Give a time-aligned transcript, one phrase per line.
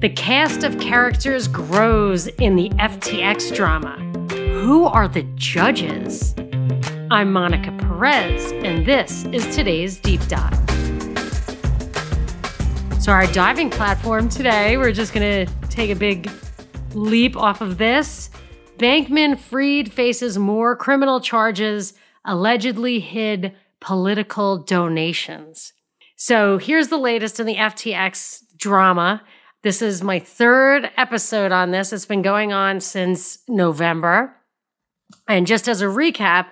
[0.00, 3.96] The cast of characters grows in the FTX drama.
[4.32, 6.36] Who are the judges?
[7.10, 10.54] I'm Monica Perez, and this is today's deep dive.
[13.02, 16.30] So, our diving platform today, we're just going to take a big
[16.94, 18.30] leap off of this.
[18.76, 21.94] Bankman Fried faces more criminal charges,
[22.24, 25.72] allegedly hid political donations.
[26.14, 29.24] So, here's the latest in the FTX drama.
[29.62, 31.92] This is my third episode on this.
[31.92, 34.34] It's been going on since November.
[35.26, 36.46] And just as a recap,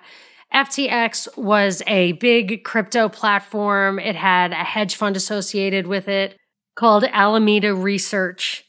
[0.53, 4.01] FTX was a big crypto platform.
[4.01, 6.37] It had a hedge fund associated with it
[6.75, 8.65] called Alameda Research.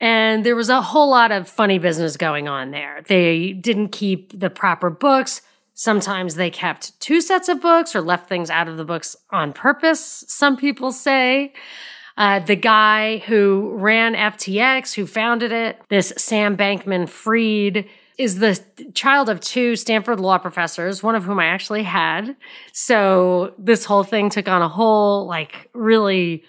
[0.00, 3.02] And there was a whole lot of funny business going on there.
[3.06, 5.40] They didn't keep the proper books.
[5.74, 9.52] Sometimes they kept two sets of books or left things out of the books on
[9.52, 11.52] purpose, some people say.
[12.18, 17.88] Uh, the guy who ran FTX, who founded it, this Sam Bankman Fried,
[18.18, 18.60] is the
[18.92, 22.34] child of two Stanford law professors, one of whom I actually had.
[22.72, 26.42] So this whole thing took on a whole, like, really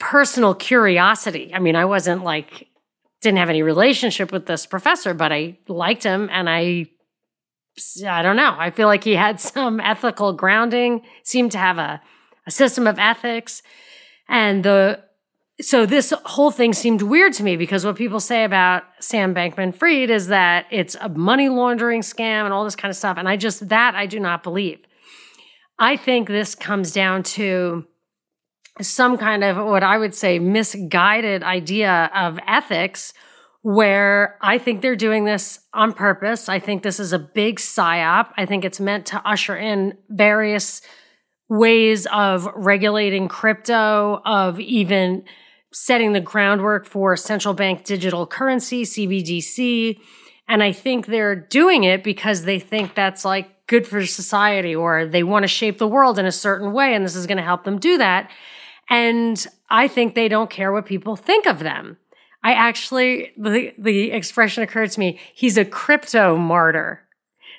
[0.00, 1.52] personal curiosity.
[1.54, 2.66] I mean, I wasn't like,
[3.20, 6.86] didn't have any relationship with this professor, but I liked him and I,
[8.04, 8.56] I don't know.
[8.58, 12.02] I feel like he had some ethical grounding, seemed to have a,
[12.48, 13.62] a system of ethics.
[14.30, 15.00] And the,
[15.60, 19.74] so this whole thing seemed weird to me because what people say about Sam Bankman
[19.74, 23.18] Fried is that it's a money laundering scam and all this kind of stuff.
[23.18, 24.78] And I just, that I do not believe.
[25.78, 27.84] I think this comes down to
[28.80, 33.12] some kind of what I would say misguided idea of ethics
[33.62, 36.48] where I think they're doing this on purpose.
[36.48, 38.30] I think this is a big psyop.
[38.36, 40.80] I think it's meant to usher in various
[41.50, 45.24] ways of regulating crypto, of even
[45.72, 50.00] setting the groundwork for central bank digital currency, CBDC.
[50.48, 55.06] And I think they're doing it because they think that's like good for society or
[55.06, 56.94] they want to shape the world in a certain way.
[56.94, 58.30] And this is going to help them do that.
[58.88, 61.98] And I think they don't care what people think of them.
[62.42, 67.02] I actually, the, the expression occurred to me, he's a crypto martyr.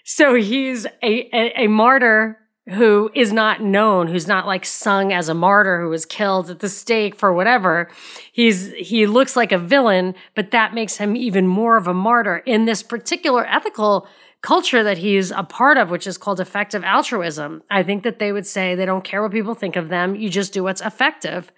[0.04, 5.30] So he's a, a, a martyr who is not known, who's not like sung as
[5.30, 7.90] a martyr who was killed at the stake for whatever.
[8.32, 12.38] He's, he looks like a villain, but that makes him even more of a martyr
[12.38, 14.08] in this particular ethical
[14.42, 17.64] culture that he's a part of, which is called effective altruism.
[17.70, 20.16] I think that they would say they don't care what people think of them.
[20.16, 21.52] You just do what's effective.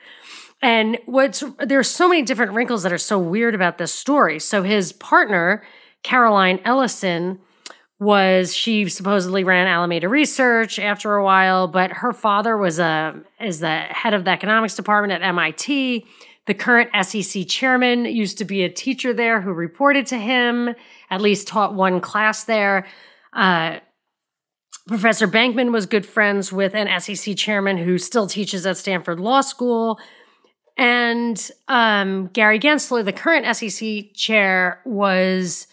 [0.61, 4.39] And what's, there's so many different wrinkles that are so weird about this story.
[4.39, 5.63] So his partner,
[6.03, 7.39] Caroline Ellison,
[7.99, 13.59] was she supposedly ran Alameda Research after a while, but her father was a is
[13.59, 16.05] the head of the economics department at MIT.
[16.45, 20.75] The current SEC chairman used to be a teacher there who reported to him,
[21.09, 22.85] at least taught one class there.
[23.31, 23.79] Uh,
[24.87, 29.39] Professor Bankman was good friends with an SEC chairman who still teaches at Stanford Law
[29.39, 29.97] School.
[30.77, 35.67] And um, Gary Gensler, the current SEC chair, was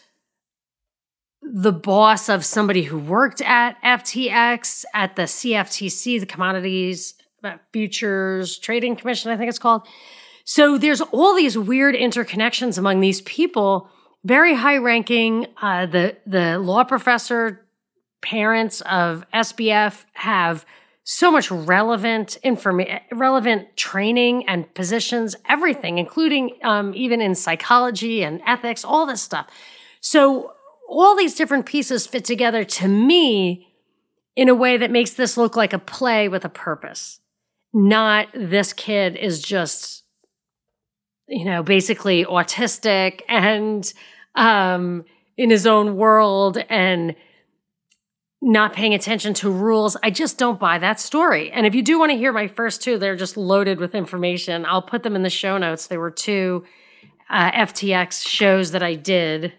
[1.43, 8.59] the boss of somebody who worked at FTX, at the CFTC, the Commodities uh, Futures
[8.59, 9.87] Trading Commission, I think it's called.
[10.45, 13.89] So there's all these weird interconnections among these people,
[14.25, 15.47] very high ranking.
[15.61, 17.67] Uh, the, the law professor
[18.21, 20.67] parents of SBF have
[21.05, 28.41] so much relevant information, relevant training and positions, everything, including um, even in psychology and
[28.47, 29.49] ethics, all this stuff.
[30.01, 30.53] So
[30.91, 33.69] all these different pieces fit together to me
[34.35, 37.21] in a way that makes this look like a play with a purpose.
[37.73, 40.03] Not this kid is just,
[41.29, 43.91] you know, basically autistic and
[44.35, 45.05] um,
[45.37, 47.15] in his own world and
[48.43, 49.97] not paying attention to rules.
[50.03, 51.53] I just don't buy that story.
[51.53, 54.65] And if you do want to hear my first two, they're just loaded with information.
[54.67, 55.87] I'll put them in the show notes.
[55.87, 56.65] There were two
[57.29, 59.53] uh, FTX shows that I did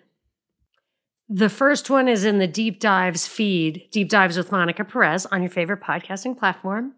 [1.33, 5.41] the first one is in the Deep Dives feed, Deep Dives with Monica Perez on
[5.41, 6.93] your favorite podcasting platform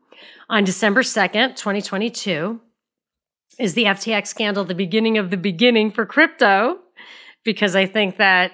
[0.50, 2.60] on December 2nd, 2022.
[3.60, 6.80] is the FTX scandal the beginning of the beginning for crypto?
[7.44, 8.54] Because I think that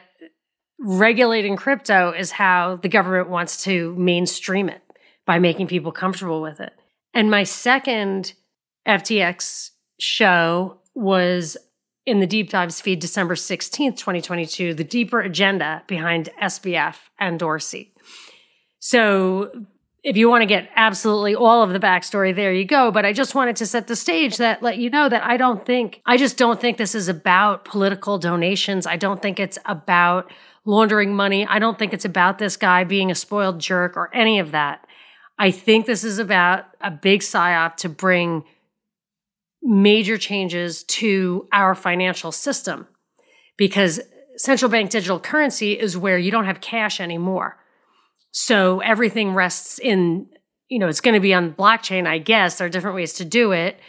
[0.79, 4.81] regulating crypto is how the government wants to mainstream it
[5.25, 6.73] by making people comfortable with it.
[7.13, 8.33] And my second
[8.85, 11.55] FTX show was
[12.09, 17.93] in the Deep Dives feed December 16th, 2022, the deeper agenda behind SBF and Dorsey.
[18.79, 19.51] So
[20.03, 22.89] if you want to get absolutely all of the backstory, there you go.
[22.91, 25.65] But I just wanted to set the stage that let you know that I don't
[25.65, 28.87] think, I just don't think this is about political donations.
[28.87, 30.31] I don't think it's about
[30.65, 31.45] laundering money.
[31.45, 34.85] I don't think it's about this guy being a spoiled jerk or any of that.
[35.37, 38.43] I think this is about a big psyop to bring
[39.61, 42.87] major changes to our financial system
[43.57, 43.99] because
[44.37, 47.57] central bank digital currency is where you don't have cash anymore.
[48.31, 50.27] So everything rests in,
[50.69, 52.57] you know, it's going to be on blockchain, I guess.
[52.57, 53.79] There are different ways to do it,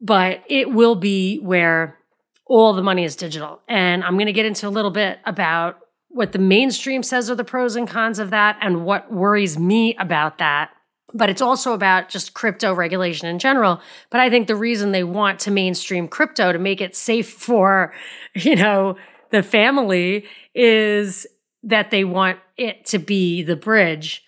[0.00, 1.98] but it will be where
[2.46, 3.60] all the money is digital.
[3.68, 5.78] And I'm going to get into a little bit about
[6.08, 9.94] what the mainstream says are the pros and cons of that and what worries me
[9.98, 10.70] about that.
[11.16, 13.80] But it's also about just crypto regulation in general.
[14.10, 17.92] But I think the reason they want to mainstream crypto to make it safe for,
[18.34, 18.96] you know,
[19.30, 21.26] the family is
[21.62, 24.22] that they want it to be the bridge.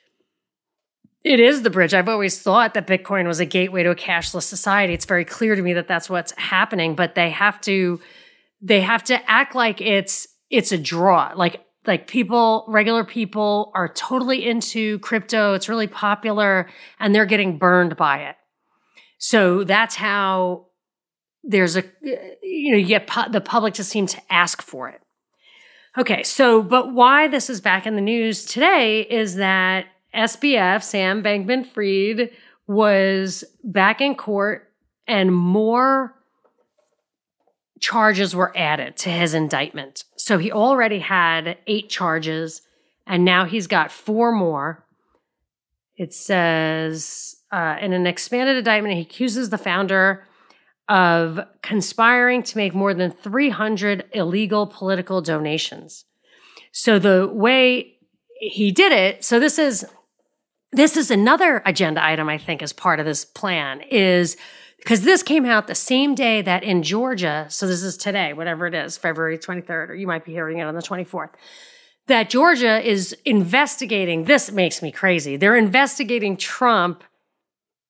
[1.25, 1.94] It is the bridge.
[1.94, 4.94] I've always thought that Bitcoin was a gateway to a cashless society.
[4.94, 8.00] It's very clear to me that that's what's happening, but they have to
[8.61, 11.32] they have to act like it's it's a draw.
[11.34, 15.55] Like like people, regular people are totally into crypto.
[15.55, 16.69] It's really popular
[17.00, 18.37] and they're getting burned by it.
[19.19, 20.67] So that's how
[21.43, 25.00] there's a, you know, you get pu- the public to seem to ask for it.
[25.96, 31.23] Okay, so but why this is back in the news today is that SBF, Sam
[31.23, 32.31] Bankman Fried,
[32.69, 34.70] was back in court
[35.06, 36.14] and more
[37.80, 40.04] charges were added to his indictment.
[40.16, 42.62] So he already had eight charges,
[43.06, 44.84] and now he's got four more.
[45.96, 50.25] It says uh, in an expanded indictment, he accuses the founder
[50.88, 56.04] of conspiring to make more than 300 illegal political donations.
[56.72, 57.96] So the way
[58.38, 59.84] he did it, so this is
[60.70, 64.36] this is another agenda item I think as part of this plan is
[64.78, 68.66] because this came out the same day that in Georgia, so this is today, whatever
[68.66, 71.30] it is, February 23rd, or you might be hearing it on the 24th,
[72.06, 74.25] that Georgia is investigating.
[74.25, 75.36] This makes me crazy.
[75.36, 77.04] They're investigating Trump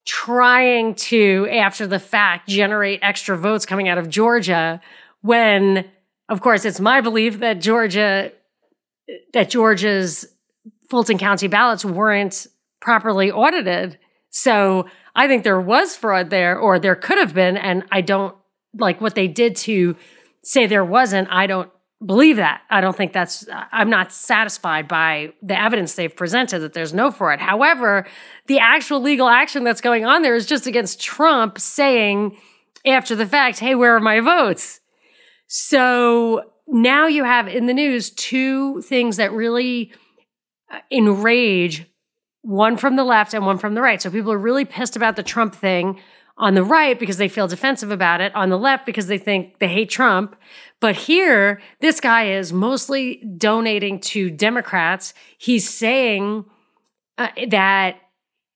[0.07, 4.81] trying to, after the fact, generate extra votes coming out of Georgia
[5.21, 5.85] when,
[6.29, 8.33] of course, it's my belief that Georgia,
[9.35, 10.27] that Georgia's
[10.89, 12.47] Fulton County ballots weren't
[12.81, 13.99] properly audited.
[14.31, 14.87] So
[15.19, 17.57] I think there was fraud there, or there could have been.
[17.57, 18.37] And I don't
[18.79, 19.97] like what they did to
[20.45, 21.27] say there wasn't.
[21.29, 21.69] I don't
[22.07, 22.63] believe that.
[22.71, 27.11] I don't think that's, I'm not satisfied by the evidence they've presented that there's no
[27.11, 27.41] fraud.
[27.41, 28.07] However,
[28.47, 32.39] the actual legal action that's going on there is just against Trump saying
[32.87, 34.79] after the fact, hey, where are my votes?
[35.49, 39.93] So now you have in the news two things that really
[40.71, 41.87] uh, enrage
[42.49, 44.01] one from the left and one from the right.
[44.01, 46.01] So people are really pissed about the Trump thing
[46.39, 49.59] on the right because they feel defensive about it, on the left because they think
[49.59, 50.35] they hate Trump.
[50.81, 55.13] But here, this guy is mostly donating to Democrats.
[55.37, 56.47] He's saying
[57.19, 57.97] uh, that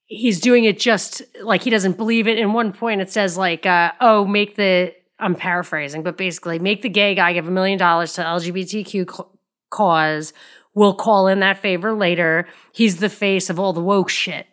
[0.07, 2.39] he's doing it just like he doesn't believe it.
[2.39, 6.81] In one point, it says, like, uh, oh, make the, I'm paraphrasing, but basically, make
[6.81, 9.27] the gay guy give a million dollars to LGBTQ
[9.69, 10.33] cause.
[10.75, 12.47] We'll call in that favor later.
[12.73, 14.47] He's the face of all the woke shit.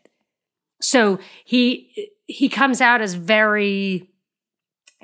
[0.81, 4.09] So he he comes out as very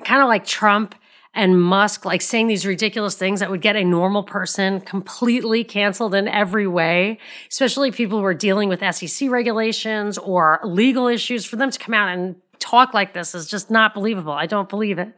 [0.04, 0.94] kind of like Trump
[1.34, 6.14] and Musk like saying these ridiculous things that would get a normal person completely canceled
[6.14, 7.18] in every way,
[7.50, 11.94] especially people who are dealing with SEC regulations or legal issues for them to come
[11.94, 14.32] out and talk like this is just not believable.
[14.32, 15.12] I don't believe it.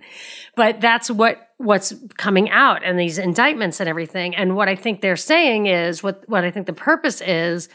[0.57, 4.35] But that's what what's coming out and these indictments and everything.
[4.35, 7.69] And what I think they're saying is what what I think the purpose is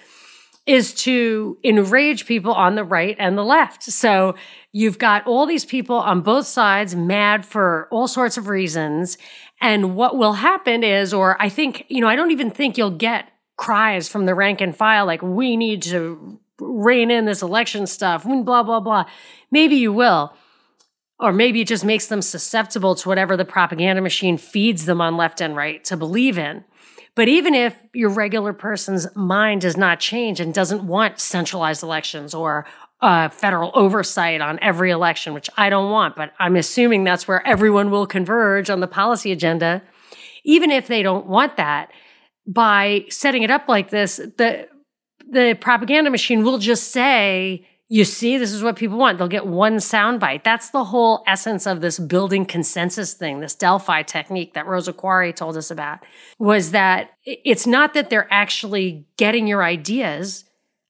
[0.65, 3.83] is to enrage people on the right and the left.
[3.83, 4.35] So
[4.71, 9.17] you've got all these people on both sides mad for all sorts of reasons.
[9.59, 12.91] And what will happen is, or I think, you know, I don't even think you'll
[12.91, 17.85] get cries from the rank and file like, we need to rein in this election
[17.85, 19.05] stuff, blah, blah, blah.
[19.51, 20.33] Maybe you will.
[21.19, 25.15] Or maybe it just makes them susceptible to whatever the propaganda machine feeds them on
[25.15, 26.63] left and right to believe in.
[27.15, 32.33] But even if your regular person's mind does not change and doesn't want centralized elections
[32.33, 32.65] or
[33.01, 37.45] uh, federal oversight on every election, which I don't want, but I'm assuming that's where
[37.45, 39.83] everyone will converge on the policy agenda.
[40.43, 41.91] Even if they don't want that,
[42.45, 44.67] by setting it up like this, the
[45.29, 49.19] the propaganda machine will just say, you see, this is what people want.
[49.19, 50.43] They'll get one soundbite.
[50.43, 55.35] That's the whole essence of this building consensus thing, this Delphi technique that Rosa Koire
[55.35, 55.99] told us about,
[56.39, 60.43] was that it's not that they're actually getting your ideas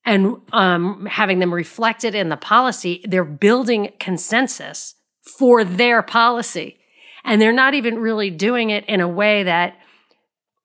[0.05, 3.03] and um, having them reflected in the policy.
[3.03, 4.95] They're building consensus
[5.37, 6.79] for their policy.
[7.25, 9.77] And they're not even really doing it in a way that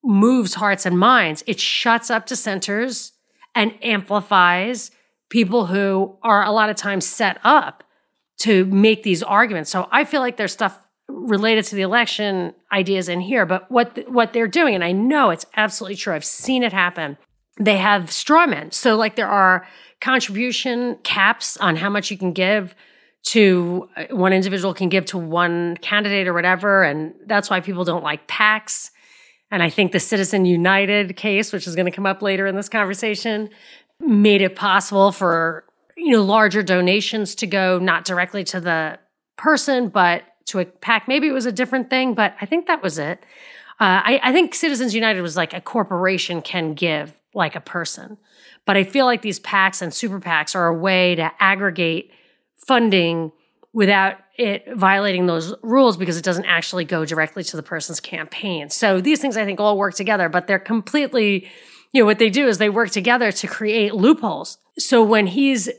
[0.04, 1.42] moves hearts and minds.
[1.49, 3.11] It shuts up dissenters
[3.57, 4.92] and amplifies
[5.29, 7.85] people who are a lot of times set up
[8.39, 9.71] to make these arguments.
[9.71, 14.09] So I feel like there's stuff related to the election ideas in here, but what
[14.11, 16.15] what they're doing, and I know it's absolutely true.
[16.15, 17.17] I've seen it happen.
[17.59, 18.71] They have straw men.
[18.71, 19.67] So like there are
[20.01, 22.75] contribution caps on how much you can give
[23.25, 27.85] to uh, one individual can give to one candidate or whatever, and that's why people
[27.85, 28.91] don't like PACs.
[29.51, 32.55] And I think the Citizen United case, which is going to come up later in
[32.55, 33.49] this conversation,
[34.00, 35.64] made it possible for
[35.97, 38.99] you know larger donations to go not directly to the
[39.37, 42.83] person, but to a PAC Maybe it was a different thing, but I think that
[42.83, 43.23] was it.
[43.81, 48.17] Uh, I, I think Citizens United was like a corporation can give like a person,
[48.64, 52.11] but I feel like these PACs and super PACs are a way to aggregate
[52.57, 53.31] funding
[53.73, 58.71] without it violating those rules because it doesn't actually go directly to the person's campaign.
[58.71, 61.49] So these things I think all work together, but they're completely,
[61.92, 64.59] you know, what they do is they work together to create loopholes.
[64.78, 65.71] So when he's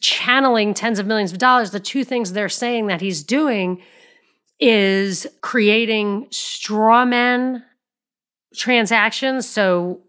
[0.00, 3.82] channeling tens of millions of dollars, the two things they're saying that he's doing
[4.58, 7.62] is creating straw men
[8.54, 9.48] transactions.
[9.48, 10.00] So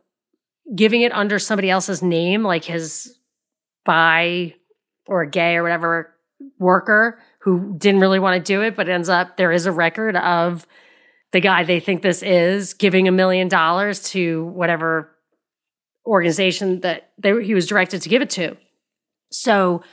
[0.75, 3.17] giving it under somebody else's name, like his
[3.85, 4.53] bi
[5.05, 6.13] or gay or whatever
[6.59, 10.15] worker who didn't really want to do it, but ends up there is a record
[10.15, 10.67] of
[11.31, 15.16] the guy they think this is giving a million dollars to whatever
[16.07, 18.57] organization that they, he was directed to give it to.
[19.31, 19.83] So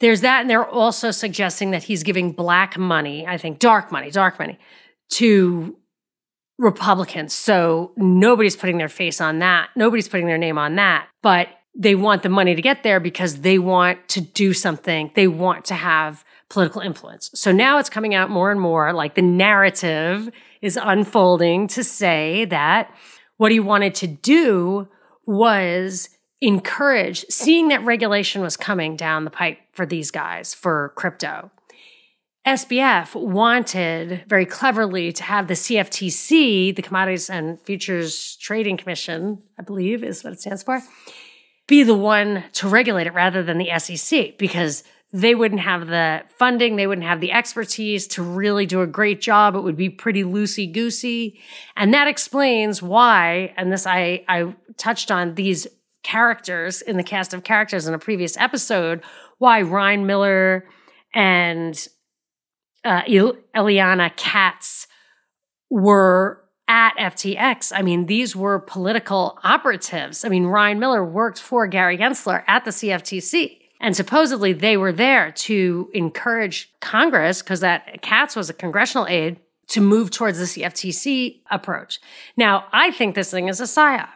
[0.00, 0.40] there's that.
[0.40, 4.58] And they're also suggesting that he's giving black money, I think dark money, dark money
[5.10, 5.76] to
[6.58, 7.32] Republicans.
[7.32, 9.70] So nobody's putting their face on that.
[9.76, 11.08] Nobody's putting their name on that.
[11.22, 15.10] But they want the money to get there because they want to do something.
[15.14, 17.30] They want to have political influence.
[17.34, 20.28] So now it's coming out more and more like the narrative
[20.60, 22.94] is unfolding to say that
[23.38, 24.86] what he wanted to do
[25.26, 26.08] was
[26.40, 31.50] encouraged, seeing that regulation was coming down the pipe for these guys for crypto.
[32.46, 39.62] SBF wanted very cleverly to have the CFTC, the Commodities and Futures Trading Commission, I
[39.62, 40.82] believe is what it stands for,
[41.68, 46.22] be the one to regulate it rather than the SEC because they wouldn't have the
[46.36, 49.54] funding, they wouldn't have the expertise to really do a great job.
[49.54, 51.40] It would be pretty loosey goosey.
[51.76, 55.66] And that explains why, and this I, I touched on these
[56.02, 59.02] characters in the cast of characters in a previous episode,
[59.38, 60.66] why Ryne Miller
[61.14, 61.86] and
[62.84, 64.86] uh, Eliana Katz
[65.70, 67.72] were at FTX.
[67.74, 70.24] I mean, these were political operatives.
[70.24, 73.61] I mean, Ryne Miller worked for Gary Gensler at the CFTC.
[73.82, 79.40] And supposedly they were there to encourage Congress, because that Katz was a congressional aide,
[79.68, 82.00] to move towards the CFTC approach.
[82.36, 84.08] Now, I think this thing is a psyop.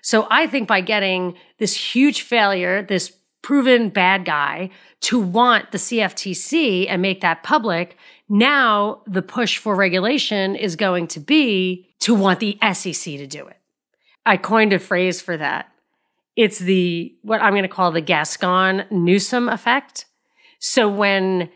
[0.00, 3.12] So I think by getting this huge failure, this
[3.42, 4.70] proven bad guy
[5.02, 7.96] to want the CFTC and make that public,
[8.28, 13.46] now the push for regulation is going to be to want the SEC to do
[13.46, 13.58] it.
[14.24, 15.71] I coined a phrase for that
[16.36, 20.06] it's the what I'm going to call the Gascon Newsom effect.
[20.58, 21.50] So when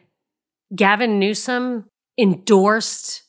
[0.74, 3.22] Gavin Newsom endorsed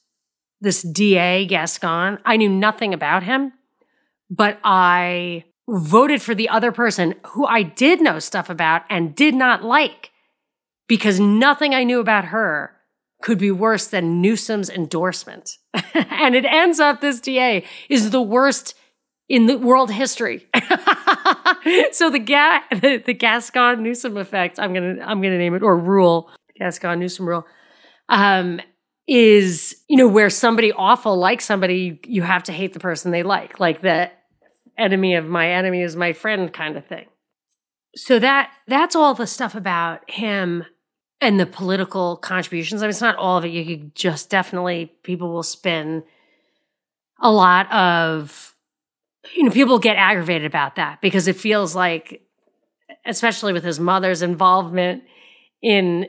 [0.60, 3.54] this DA Gascon, I knew nothing about him,
[4.30, 9.36] but I voted for the other person who I did know stuff about and did
[9.36, 10.12] not like
[10.88, 12.74] because nothing I knew about her
[13.22, 15.58] could be worse than Newsom's endorsement.
[15.94, 18.76] and it ends up this DA is the worst
[19.30, 20.48] in the world history.
[21.92, 25.78] so the, ga- the, the Gascon Newsom effect, I'm gonna I'm gonna name it or
[25.78, 27.46] rule, Gascon Newsom rule,
[28.10, 28.62] um,
[29.08, 33.24] is you know where somebody awful like somebody, you have to hate the person they
[33.24, 34.12] like, like the
[34.78, 37.06] enemy of my enemy is my friend kind of thing.
[37.96, 40.66] So that that's all the stuff about him
[41.20, 42.82] and the political contributions.
[42.82, 43.50] I mean, it's not all of it.
[43.50, 46.04] You could just definitely people will spin
[47.20, 48.54] a lot of
[49.36, 52.22] you know, people get aggravated about that because it feels like
[53.06, 55.04] especially with his mother's involvement
[55.62, 56.08] in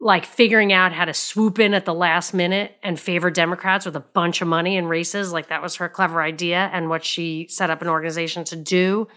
[0.00, 3.94] like figuring out how to swoop in at the last minute and favor Democrats with
[3.96, 5.32] a bunch of money in races.
[5.32, 9.08] Like that was her clever idea and what she set up an organization to do.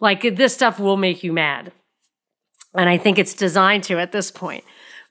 [0.00, 1.72] Like this stuff will make you mad.
[2.74, 4.64] And I think it's designed to at this point.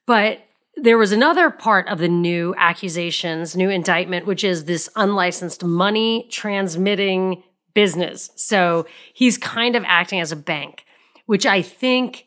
[0.05, 0.39] But
[0.75, 6.27] there was another part of the new accusations, new indictment, which is this unlicensed money
[6.31, 8.29] transmitting business.
[8.35, 10.85] So he's kind of acting as a bank,
[11.25, 12.25] which I think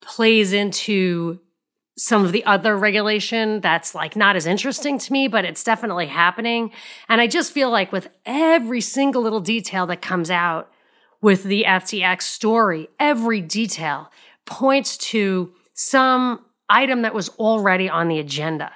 [0.00, 1.40] plays into
[1.96, 6.06] some of the other regulation that's like not as interesting to me, but it's definitely
[6.06, 6.72] happening.
[7.08, 10.70] And I just feel like with every single little detail that comes out
[11.20, 14.10] with the FTX story, every detail
[14.44, 18.72] points to some item that was already on the agenda.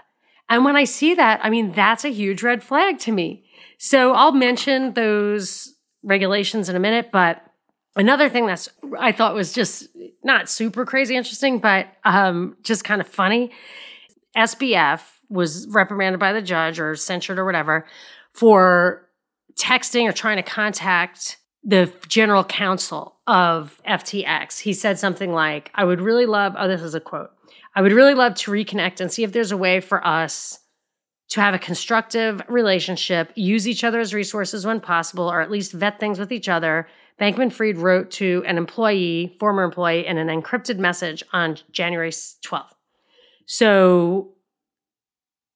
[0.48, 3.44] And when I see that, I mean, that's a huge red flag to me.
[3.78, 7.42] So I'll mention those regulations in a minute, but
[7.96, 9.88] another thing that's I thought was just
[10.22, 13.52] not super crazy interesting, but um, just kind of funny.
[14.36, 17.86] SBF was reprimanded by the judge or censured or whatever
[18.32, 19.08] for
[19.58, 24.60] texting or trying to contact the general counsel of FTX.
[24.60, 27.30] He said something like, I would really love, oh, this is a quote.
[27.74, 30.60] I would really love to reconnect and see if there's a way for us
[31.30, 36.00] to have a constructive relationship, use each other's resources when possible, or at least vet
[36.00, 36.88] things with each other.
[37.20, 42.72] Bankman Fried wrote to an employee, former employee, in an encrypted message on January 12th.
[43.46, 44.34] So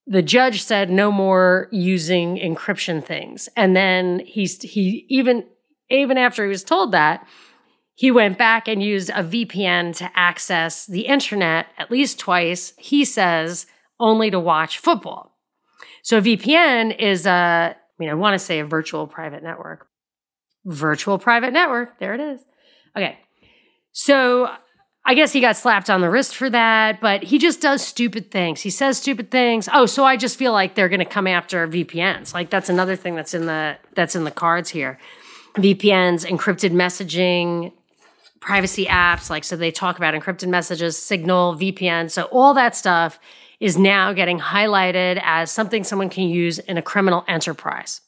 [0.07, 3.49] the judge said no more using encryption things.
[3.57, 5.45] And then he's he even
[5.88, 7.26] even after he was told that,
[7.95, 13.05] he went back and used a VPN to access the internet at least twice, he
[13.05, 13.67] says,
[14.00, 15.32] only to watch football.
[16.02, 19.87] So VPN is a, I mean, I want to say a virtual private network.
[20.64, 21.99] Virtual private network.
[21.99, 22.40] There it is.
[22.97, 23.18] Okay.
[23.92, 24.50] So
[25.04, 28.30] I guess he got slapped on the wrist for that, but he just does stupid
[28.30, 28.61] things.
[28.61, 29.68] He says stupid things.
[29.73, 32.35] Oh, so I just feel like they're going to come after VPNs.
[32.35, 34.99] Like that's another thing that's in the that's in the cards here.
[35.56, 37.73] VPNs, encrypted messaging,
[38.41, 39.30] privacy apps.
[39.30, 42.10] Like, so they talk about encrypted messages, Signal, VPN.
[42.10, 43.19] So all that stuff
[43.63, 48.01] is now getting highlighted as something someone can use in a criminal enterprise.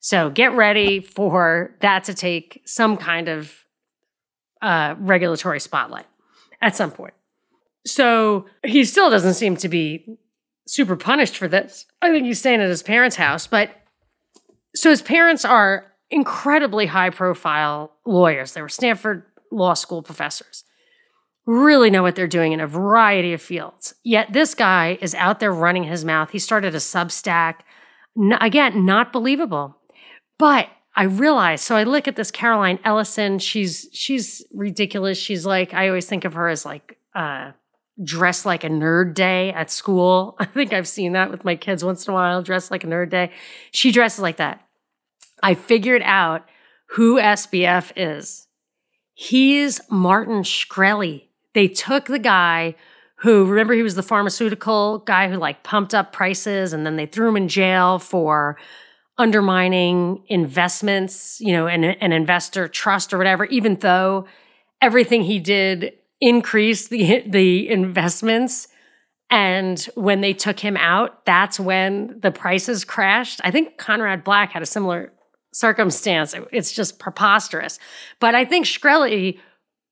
[0.00, 3.50] So get ready for that to take some kind of
[4.60, 6.04] uh, regulatory spotlight
[6.60, 7.14] at some point.
[7.86, 10.18] So he still doesn't seem to be
[10.66, 11.86] super punished for this.
[12.02, 13.70] I think he's staying at his parents' house, but
[14.76, 18.52] so his parents are incredibly high profile lawyers.
[18.52, 20.64] They were Stanford law school professors,
[21.48, 23.94] really know what they're doing in a variety of fields.
[24.04, 26.30] Yet this guy is out there running his mouth.
[26.30, 27.60] He started a Substack.
[28.38, 29.74] again, not believable.
[30.38, 33.38] But I realize, so I look at this Caroline Ellison.
[33.38, 35.16] She's she's ridiculous.
[35.16, 37.52] She's like, I always think of her as like uh
[38.04, 40.36] dress like a nerd day at school.
[40.38, 42.88] I think I've seen that with my kids once in a while, dress like a
[42.88, 43.32] nerd day.
[43.70, 44.60] She dresses like that.
[45.42, 46.46] I figured out
[46.90, 48.48] who SBF is.
[49.14, 51.27] He's Martin Shkreli.
[51.58, 52.76] They took the guy
[53.16, 57.04] who, remember, he was the pharmaceutical guy who like pumped up prices and then they
[57.04, 58.56] threw him in jail for
[59.18, 64.24] undermining investments, you know, an, an investor trust or whatever, even though
[64.80, 68.68] everything he did increased the, the investments.
[69.28, 73.40] And when they took him out, that's when the prices crashed.
[73.42, 75.12] I think Conrad Black had a similar
[75.52, 76.36] circumstance.
[76.52, 77.80] It's just preposterous.
[78.20, 79.40] But I think Shkreli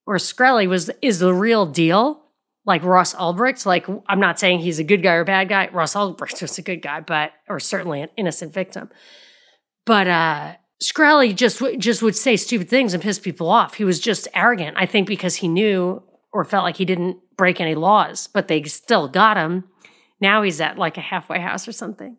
[0.07, 2.23] or Shkreli was is the real deal.
[2.65, 5.69] Like Ross Ulbricht, like I'm not saying he's a good guy or bad guy.
[5.71, 8.89] Ross Ulbricht was a good guy, but or certainly an innocent victim.
[9.85, 13.75] But uh Shkreli just just would say stupid things and piss people off.
[13.75, 14.77] He was just arrogant.
[14.79, 16.01] I think because he knew
[16.33, 19.63] or felt like he didn't break any laws, but they still got him.
[20.19, 22.17] Now he's at like a halfway house or something.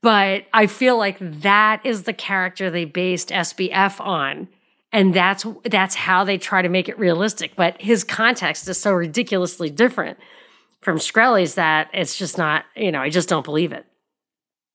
[0.00, 4.48] But I feel like that is the character they based SBF on.
[4.92, 7.56] And that's that's how they try to make it realistic.
[7.56, 10.18] But his context is so ridiculously different
[10.82, 13.86] from Shkreli's that it's just not, you know, I just don't believe it.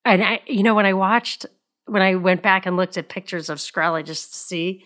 [0.05, 1.45] And I, you know, when I watched,
[1.85, 4.83] when I went back and looked at pictures of Shkreli just to see,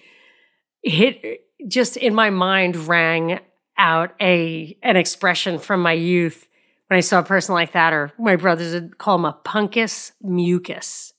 [0.84, 3.40] it just in my mind rang
[3.78, 6.48] out a an expression from my youth
[6.88, 10.12] when I saw a person like that, or my brothers would call him a punkus
[10.22, 11.14] mucus.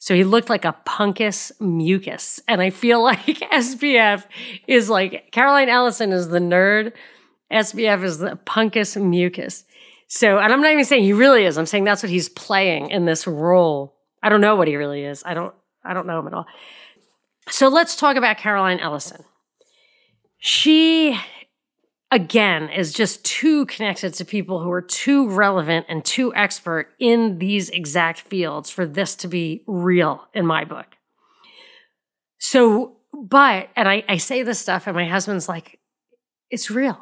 [0.00, 2.40] So he looked like a punkus mucus.
[2.48, 3.20] And I feel like
[3.52, 4.24] SBF
[4.66, 6.92] is like Caroline Ellison is the nerd.
[7.52, 9.64] SBF is the punkus mucus.
[10.08, 11.56] So, and I'm not even saying he really is.
[11.56, 13.94] I'm saying that's what he's playing in this role.
[14.22, 15.22] I don't know what he really is.
[15.24, 16.46] I don't, I don't know him at all.
[17.48, 19.24] So let's talk about Caroline Ellison.
[20.38, 21.20] She
[22.12, 27.38] again is just too connected to people who are too relevant and too expert in
[27.38, 30.96] these exact fields for this to be real in my book.
[32.38, 35.78] So, but, and I, I say this stuff, and my husband's like,
[36.48, 36.98] it's real.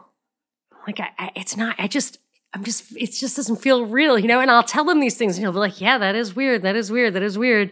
[0.87, 2.19] Like, I, I, it's not, I just,
[2.55, 4.41] I'm just, it just doesn't feel real, you know?
[4.41, 6.63] And I'll tell him these things, and he'll be like, yeah, that is weird.
[6.63, 7.15] That is weird.
[7.15, 7.71] That is weird.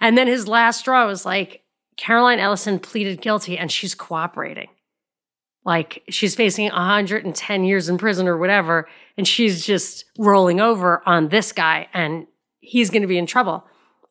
[0.00, 1.62] And then his last straw was like,
[1.96, 4.68] Caroline Ellison pleaded guilty and she's cooperating.
[5.66, 11.28] Like she's facing 110 years in prison or whatever, and she's just rolling over on
[11.28, 12.28] this guy and
[12.60, 13.64] he's going to be in trouble.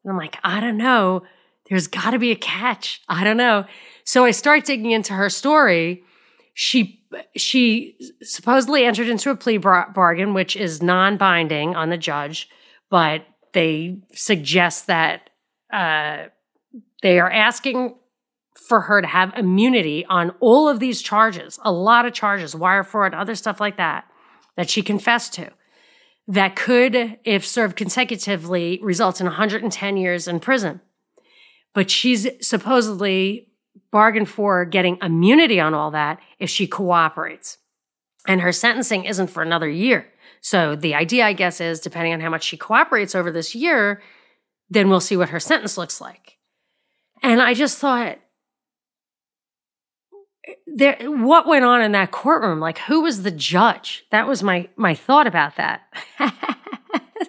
[0.03, 1.23] And I'm like, I don't know.
[1.69, 3.01] There's got to be a catch.
[3.07, 3.63] I don't know.
[4.03, 6.03] So I start digging into her story.
[6.53, 7.01] She
[7.37, 12.49] she supposedly entered into a plea bar- bargain, which is non-binding on the judge,
[12.89, 15.29] but they suggest that
[15.71, 16.25] uh,
[17.01, 17.95] they are asking
[18.67, 22.83] for her to have immunity on all of these charges, a lot of charges, wire
[22.83, 24.05] fraud, other stuff like that,
[24.57, 25.51] that she confessed to,
[26.27, 30.81] that could, if served consecutively, result in 110 years in prison.
[31.73, 33.47] But she's supposedly
[33.91, 37.57] bargained for getting immunity on all that if she cooperates.
[38.27, 40.11] And her sentencing isn't for another year.
[40.41, 44.01] So the idea, I guess, is depending on how much she cooperates over this year,
[44.69, 46.37] then we'll see what her sentence looks like.
[47.21, 48.19] And I just thought,
[50.67, 52.59] there what went on in that courtroom?
[52.59, 54.05] Like who was the judge?
[54.11, 55.81] That was my my thought about that.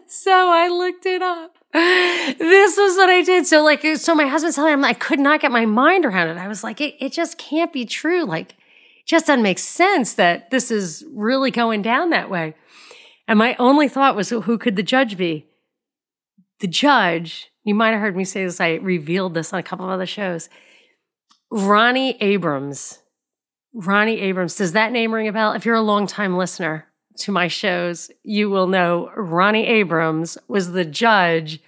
[0.09, 1.57] So i looked it up.
[1.72, 3.46] This was what i did.
[3.46, 6.38] So like so my husband's telling me i could not get my mind around it.
[6.38, 8.24] I was like it, it just can't be true.
[8.24, 8.57] Like
[9.07, 12.55] just doesn't make sense that this is really going down that way.
[13.29, 15.46] And my only thought was who could the judge be?
[16.61, 19.85] The judge you might have heard me say this i revealed this on a couple
[19.85, 20.48] of other shows
[21.50, 23.00] ronnie abrams
[23.77, 24.57] Ronnie Abrams.
[24.57, 25.53] Does that name ring a bell?
[25.53, 26.87] If you're a longtime listener
[27.19, 31.61] to my shows, you will know Ronnie Abrams was the judge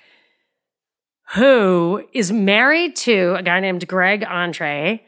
[1.35, 5.01] who is married to a guy named Greg Andres,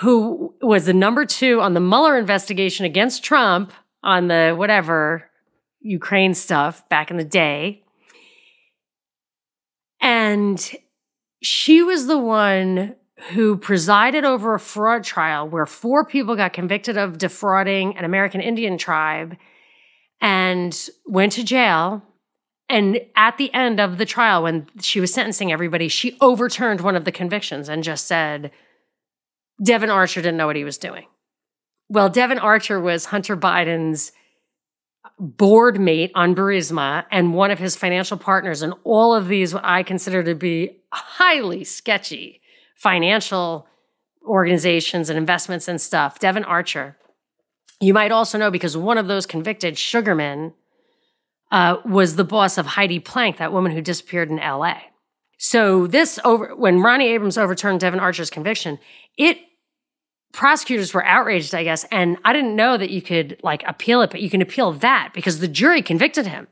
[0.00, 5.30] who was the number two on the Mueller investigation against Trump on the whatever
[5.80, 7.84] Ukraine stuff back in the day.
[10.00, 10.60] And
[11.40, 12.96] she was the one
[13.30, 18.40] who presided over a fraud trial where four people got convicted of defrauding an American
[18.40, 19.36] Indian tribe
[20.20, 22.02] and went to jail.
[22.68, 26.96] And at the end of the trial, when she was sentencing everybody, she overturned one
[26.96, 28.50] of the convictions and just said,
[29.62, 31.06] Devon Archer didn't know what he was doing.
[31.88, 34.12] Well, Devon Archer was Hunter Biden's
[35.18, 39.64] board mate on Burisma and one of his financial partners in all of these, what
[39.64, 42.37] I consider to be highly sketchy
[42.78, 43.66] financial
[44.24, 46.96] organizations and investments and stuff, Devon Archer.
[47.80, 50.54] You might also know because one of those convicted sugarmen
[51.50, 54.78] uh, was the boss of Heidi Planck, that woman who disappeared in LA.
[55.38, 58.78] So this over when Ronnie Abrams overturned Devon Archer's conviction,
[59.16, 59.38] it
[60.32, 64.10] prosecutors were outraged, I guess, and I didn't know that you could like appeal it,
[64.10, 66.48] but you can appeal that because the jury convicted him.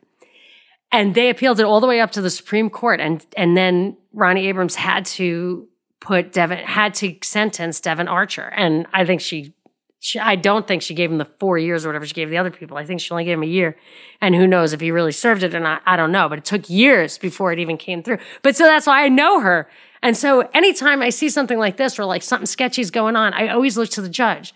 [0.93, 3.97] And they appealed it all the way up to the Supreme Court and and then
[4.13, 5.69] Ronnie Abrams had to
[6.07, 9.55] put Devon had to sentence Devon Archer, and I think she,
[9.99, 12.39] she, I don't think she gave him the four years or whatever she gave the
[12.39, 12.77] other people.
[12.77, 13.77] I think she only gave him a year,
[14.21, 15.83] and who knows if he really served it or not?
[15.85, 18.19] I don't know, but it took years before it even came through.
[18.43, 19.69] But so that's why I know her,
[20.01, 23.35] and so anytime I see something like this or like something sketchy is going on,
[23.35, 24.55] I always look to the judge.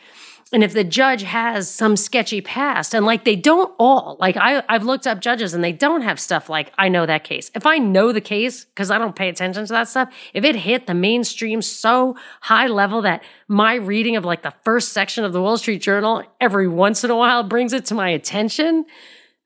[0.53, 4.65] And if the judge has some sketchy past, and like they don't all, like I,
[4.69, 7.53] I've looked up judges and they don't have stuff like, I know that case.
[7.55, 10.57] If I know the case, because I don't pay attention to that stuff, if it
[10.57, 15.33] hit the mainstream so high level that my reading of like the first section of
[15.33, 18.87] the Wall Street Journal every once in a while brings it to my attention,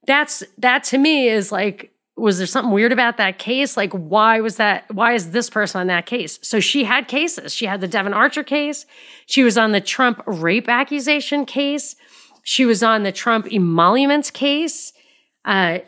[0.06, 3.76] that's that to me is like was there something weird about that case?
[3.76, 4.84] Like, why was that?
[4.92, 6.38] Why is this person on that case?
[6.42, 7.52] So she had cases.
[7.52, 8.86] She had the Devon Archer case.
[9.26, 11.96] She was on the Trump rape accusation case.
[12.44, 14.92] She was on the Trump emoluments case.
[15.44, 15.78] Uh,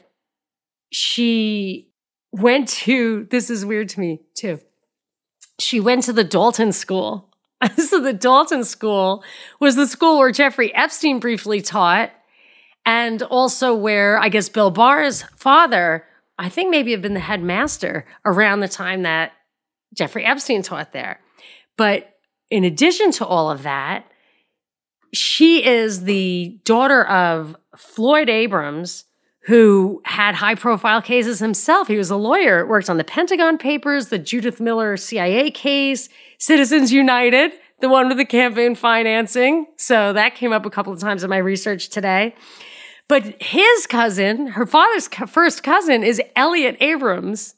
[0.90, 1.90] she
[2.32, 4.60] went to, this is weird to me too.
[5.58, 7.30] She went to the Dalton School.
[7.76, 9.22] so the Dalton School
[9.60, 12.10] was the school where Jeffrey Epstein briefly taught
[12.84, 16.04] and also where I guess Bill Barr's father
[16.38, 19.32] I think maybe have been the headmaster around the time that
[19.94, 21.20] Jeffrey Epstein taught there.
[21.76, 22.14] But
[22.50, 24.06] in addition to all of that,
[25.14, 29.04] she is the daughter of Floyd Abrams,
[29.44, 31.88] who had high profile cases himself.
[31.88, 36.92] He was a lawyer, worked on the Pentagon Papers, the Judith Miller CIA case, Citizens
[36.92, 37.52] United.
[37.80, 39.66] the one with the campaign financing.
[39.76, 42.34] So that came up a couple of times in my research today.
[43.08, 47.54] But his cousin, her father's first cousin, is Elliott Abrams,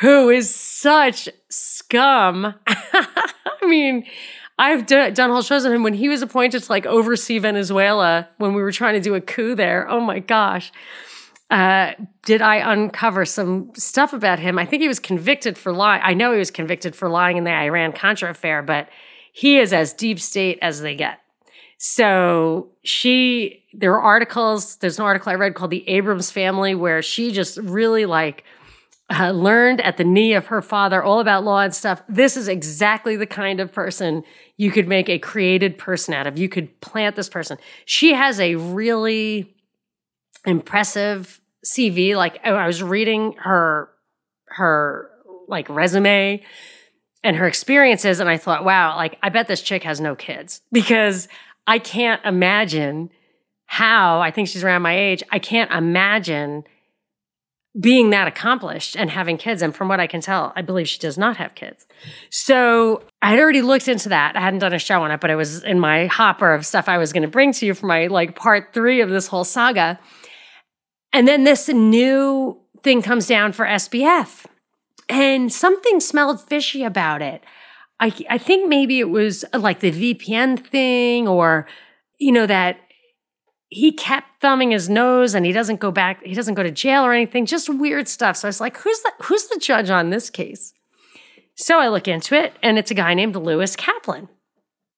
[0.00, 2.54] who is such scum.
[2.66, 4.04] I mean,
[4.58, 8.28] I've done, done whole shows on him when he was appointed to like oversee Venezuela
[8.38, 9.88] when we were trying to do a coup there.
[9.88, 10.72] Oh my gosh.
[11.50, 11.92] Uh,
[12.24, 14.58] did I uncover some stuff about him?
[14.58, 16.02] I think he was convicted for lying.
[16.04, 18.88] I know he was convicted for lying in the Iran Contra affair, but
[19.32, 21.20] he is as deep state as they get.
[21.78, 24.76] So she, there are articles.
[24.76, 28.44] There's an article I read called "The Abrams Family," where she just really like
[29.10, 32.02] uh, learned at the knee of her father all about law and stuff.
[32.08, 34.24] This is exactly the kind of person
[34.56, 36.36] you could make a created person out of.
[36.36, 37.58] You could plant this person.
[37.84, 39.54] She has a really
[40.44, 42.16] impressive CV.
[42.16, 43.88] Like I was reading her
[44.46, 45.10] her
[45.46, 46.42] like resume
[47.24, 50.60] and her experiences and I thought, wow, like I bet this chick has no kids
[50.72, 51.28] because
[51.68, 53.10] I can't imagine
[53.66, 56.64] how, I think she's around my age, I can't imagine
[57.78, 59.60] being that accomplished and having kids.
[59.60, 61.86] And from what I can tell, I believe she does not have kids.
[62.30, 64.34] So I had already looked into that.
[64.34, 66.88] I hadn't done a show on it, but it was in my hopper of stuff
[66.88, 69.44] I was going to bring to you for my like part three of this whole
[69.44, 70.00] saga.
[71.12, 74.46] And then this new thing comes down for SBF.
[75.10, 77.44] And something smelled fishy about it.
[78.00, 81.66] I, I think maybe it was like the VPN thing or,
[82.18, 82.78] you know, that
[83.68, 87.02] he kept thumbing his nose and he doesn't go back, he doesn't go to jail
[87.02, 88.36] or anything, just weird stuff.
[88.36, 90.72] So I was like, who's the, who's the judge on this case?
[91.54, 94.28] So I look into it and it's a guy named Lewis Kaplan.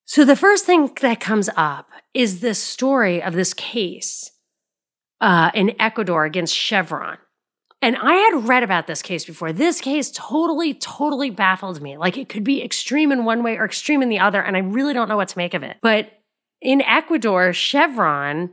[0.04, 4.30] So the first thing that comes up is this story of this case
[5.20, 7.18] uh, in Ecuador against Chevron.
[7.82, 9.52] And I had read about this case before.
[9.52, 11.96] This case totally, totally baffled me.
[11.96, 14.42] Like it could be extreme in one way or extreme in the other.
[14.42, 15.78] And I really don't know what to make of it.
[15.80, 16.10] But
[16.60, 18.50] in Ecuador, Chevron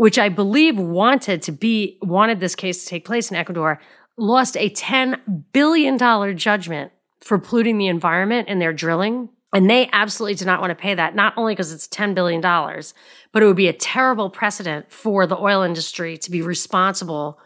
[0.00, 3.82] which I believe wanted to be, wanted this case to take place in Ecuador,
[4.16, 5.98] lost a $10 billion
[6.38, 9.28] judgment for polluting the environment in their drilling.
[9.52, 12.40] And they absolutely did not want to pay that, not only because it's $10 billion,
[12.40, 17.38] but it would be a terrible precedent for the oil industry to be responsible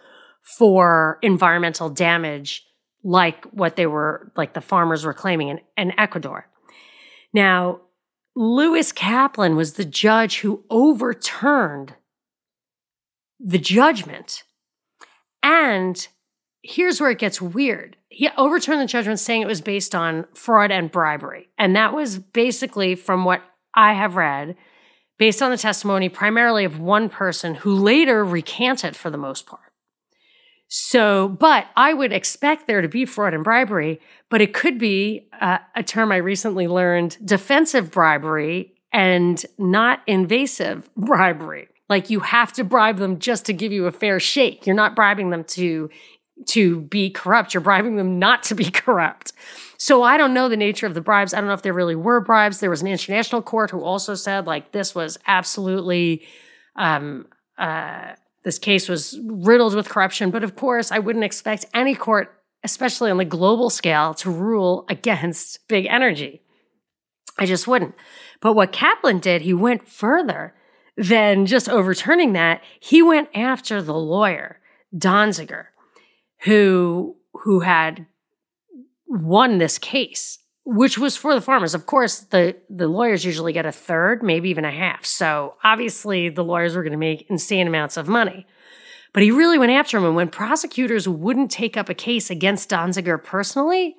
[0.44, 2.64] for environmental damage
[3.02, 6.48] like what they were, like the farmers were claiming in, in Ecuador.
[7.32, 7.80] Now,
[8.36, 11.94] Lewis Kaplan was the judge who overturned
[13.38, 14.44] the judgment.
[15.42, 16.06] And
[16.62, 17.96] here's where it gets weird.
[18.08, 21.48] He overturned the judgment saying it was based on fraud and bribery.
[21.58, 23.42] And that was basically, from what
[23.74, 24.56] I have read,
[25.18, 29.63] based on the testimony primarily of one person who later recanted for the most part.
[30.76, 35.28] So, but I would expect there to be fraud and bribery, but it could be
[35.40, 41.68] uh, a term I recently learned defensive bribery and not invasive bribery.
[41.88, 44.66] Like you have to bribe them just to give you a fair shake.
[44.66, 45.90] You're not bribing them to
[46.48, 47.54] to be corrupt.
[47.54, 49.32] You're bribing them not to be corrupt.
[49.78, 51.32] So I don't know the nature of the bribes.
[51.32, 52.58] I don't know if there really were bribes.
[52.58, 56.26] There was an international court who also said like this was absolutely
[56.74, 60.30] um uh this case was riddled with corruption.
[60.30, 64.84] But of course, I wouldn't expect any court, especially on the global scale, to rule
[64.88, 66.42] against big energy.
[67.38, 67.94] I just wouldn't.
[68.40, 70.54] But what Kaplan did, he went further
[70.96, 74.60] than just overturning that, he went after the lawyer,
[74.96, 75.66] Donziger,
[76.44, 78.06] who who had
[79.08, 81.74] won this case, which was for the farmers.
[81.74, 85.04] Of course, the the lawyers usually get a third, maybe even a half.
[85.04, 88.46] So obviously the lawyers were going to make insane amounts of money.
[89.12, 90.04] But he really went after him.
[90.04, 93.96] And when prosecutors wouldn't take up a case against Donziger personally,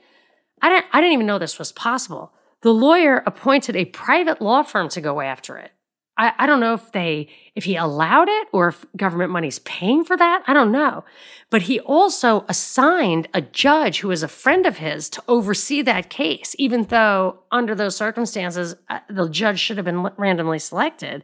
[0.62, 2.34] I didn't I didn't even know this was possible.
[2.62, 5.72] The lawyer appointed a private law firm to go after it.
[6.18, 10.04] I, I don't know if they if he allowed it or if government money's paying
[10.04, 10.44] for that.
[10.48, 11.04] I don't know.
[11.50, 16.10] But he also assigned a judge who is a friend of his to oversee that
[16.10, 21.24] case, even though under those circumstances uh, the judge should have been randomly selected.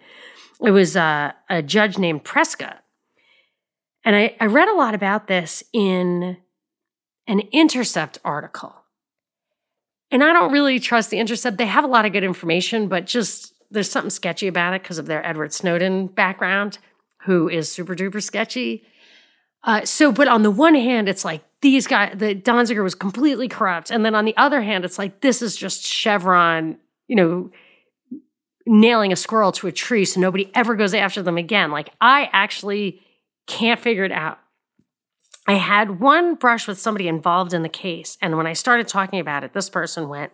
[0.62, 2.78] It was uh, a judge named Preska.
[4.04, 6.38] And I, I read a lot about this in
[7.28, 8.76] an Intercept article.
[10.12, 11.58] And I don't really trust the Intercept.
[11.58, 14.98] They have a lot of good information, but just there's something sketchy about it because
[14.98, 16.78] of their Edward Snowden background,
[17.24, 18.84] who is super duper sketchy.
[19.64, 23.48] Uh, so, but on the one hand, it's like these guys, the Donziger was completely
[23.48, 27.52] corrupt, and then on the other hand, it's like this is just Chevron, you know,
[28.66, 31.72] nailing a squirrel to a tree so nobody ever goes after them again.
[31.72, 33.02] Like I actually
[33.48, 34.40] can't figure it out.
[35.48, 39.20] I had one brush with somebody involved in the case, and when I started talking
[39.20, 40.32] about it, this person went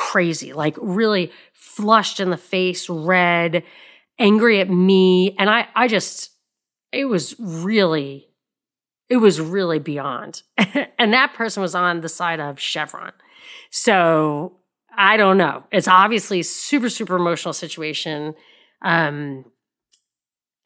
[0.00, 3.62] crazy, like really flushed in the face, red,
[4.18, 5.36] angry at me.
[5.38, 6.30] And I, I just,
[6.90, 8.26] it was really,
[9.10, 10.42] it was really beyond.
[10.98, 13.12] and that person was on the side of Chevron.
[13.70, 14.56] So
[14.96, 15.64] I don't know.
[15.70, 18.34] It's obviously super, super emotional situation.
[18.80, 19.44] Um,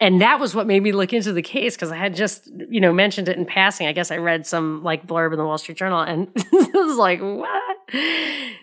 [0.00, 2.80] and that was what made me look into the case because I had just, you
[2.80, 3.87] know, mentioned it in passing.
[3.87, 6.98] I guess I read some like blurb in the Wall Street Journal and it was
[6.98, 7.76] like, what?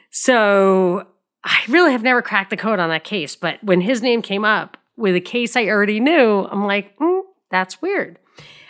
[0.10, 1.08] So
[1.44, 3.36] I really have never cracked the code on that case.
[3.36, 7.22] But when his name came up with a case I already knew, I'm like, mm,
[7.50, 8.20] that's weird.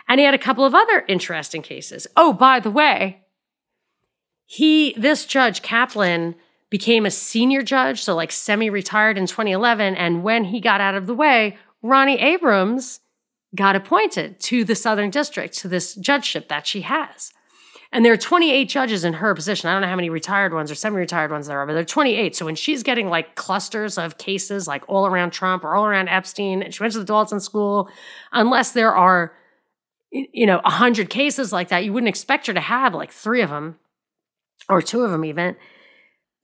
[0.07, 2.05] And he had a couple of other interesting cases.
[2.15, 3.21] Oh, by the way,
[4.45, 6.35] he, this judge, Kaplan,
[6.69, 9.95] became a senior judge, so like semi retired in 2011.
[9.95, 12.99] And when he got out of the way, Ronnie Abrams
[13.55, 17.33] got appointed to the Southern District, to this judgeship that she has.
[17.93, 19.67] And there are 28 judges in her position.
[19.67, 21.81] I don't know how many retired ones or semi retired ones there are, but there
[21.81, 22.35] are 28.
[22.35, 26.07] So when she's getting like clusters of cases like all around Trump or all around
[26.07, 27.89] Epstein, and she went to the Dalton School,
[28.31, 29.33] unless there are,
[30.11, 33.49] you know, 100 cases like that, you wouldn't expect her to have like three of
[33.49, 33.77] them
[34.69, 35.57] or two of them even.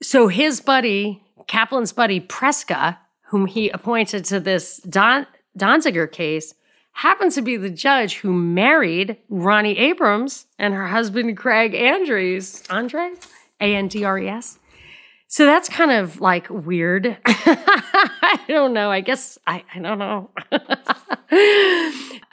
[0.02, 6.54] So his buddy, Kaplan's buddy, Preska, whom he appointed to this Don, Donziger case,
[6.92, 12.62] happens to be the judge who married Ronnie Abrams and her husband Greg Andrews.
[12.70, 13.12] Andre?
[13.60, 14.58] A N D R E S.
[15.30, 17.18] So that's kind of like weird.
[17.26, 18.90] I don't know.
[18.90, 20.30] I guess I, I don't know.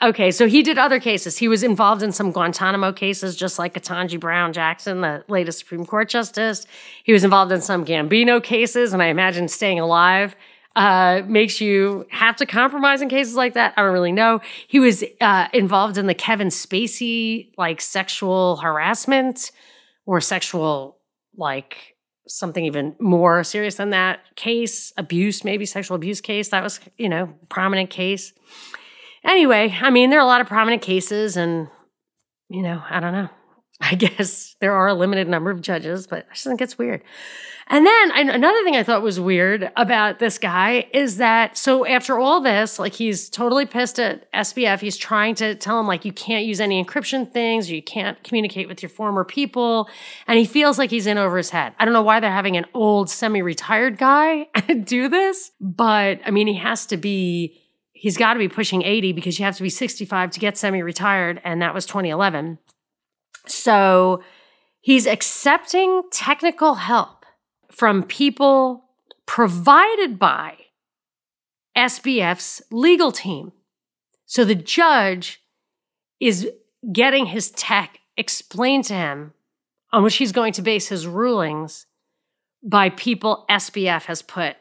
[0.08, 1.36] okay, so he did other cases.
[1.36, 5.84] He was involved in some Guantanamo cases, just like Ketanji Brown Jackson, the latest Supreme
[5.84, 6.66] Court justice.
[7.04, 10.34] He was involved in some Gambino cases, and I imagine staying alive
[10.76, 13.72] uh, makes you have to compromise in cases like that.
[13.76, 14.40] I don't really know.
[14.68, 19.50] He was uh, involved in the Kevin Spacey like sexual harassment
[20.04, 20.98] or sexual
[21.36, 21.96] like
[22.28, 26.50] something even more serious than that case, abuse, maybe sexual abuse case.
[26.50, 28.32] That was, you know, prominent case.
[29.24, 31.68] Anyway, I mean, there are a lot of prominent cases, and,
[32.48, 33.28] you know, I don't know.
[33.80, 37.02] I guess there are a limited number of judges, but I just think it's weird.
[37.68, 42.16] And then another thing I thought was weird about this guy is that so after
[42.18, 44.80] all this, like he's totally pissed at SBF.
[44.80, 48.68] He's trying to tell him like you can't use any encryption things, you can't communicate
[48.68, 49.88] with your former people,
[50.28, 51.74] and he feels like he's in over his head.
[51.78, 54.44] I don't know why they're having an old semi-retired guy
[54.84, 57.60] do this, but I mean he has to be
[57.92, 61.40] he's got to be pushing 80 because you have to be 65 to get semi-retired
[61.42, 62.58] and that was 2011.
[63.48, 64.22] So
[64.80, 67.24] he's accepting technical help
[67.70, 68.84] from people
[69.26, 70.56] provided by
[71.76, 73.52] SBF's legal team.
[74.24, 75.42] So the judge
[76.20, 76.48] is
[76.92, 79.34] getting his tech explained to him
[79.92, 81.86] on which he's going to base his rulings
[82.62, 84.56] by people SBF has put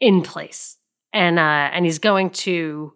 [0.00, 0.76] in place.
[1.12, 2.92] And, uh, and he's going to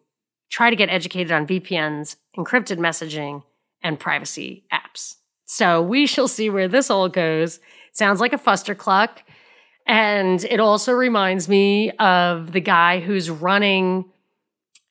[0.50, 3.42] try to get educated on VPNs, encrypted messaging,
[3.82, 5.16] and privacy apps.
[5.44, 7.60] So we shall see where this all goes.
[7.92, 9.18] Sounds like a fustercluck.
[9.86, 14.04] And it also reminds me of the guy who's running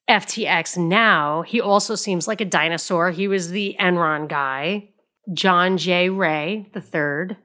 [0.10, 1.42] FTX now.
[1.44, 3.12] He also seems like a dinosaur.
[3.12, 4.90] He was the Enron guy,
[5.34, 6.10] John J.
[6.10, 7.38] Ray the third.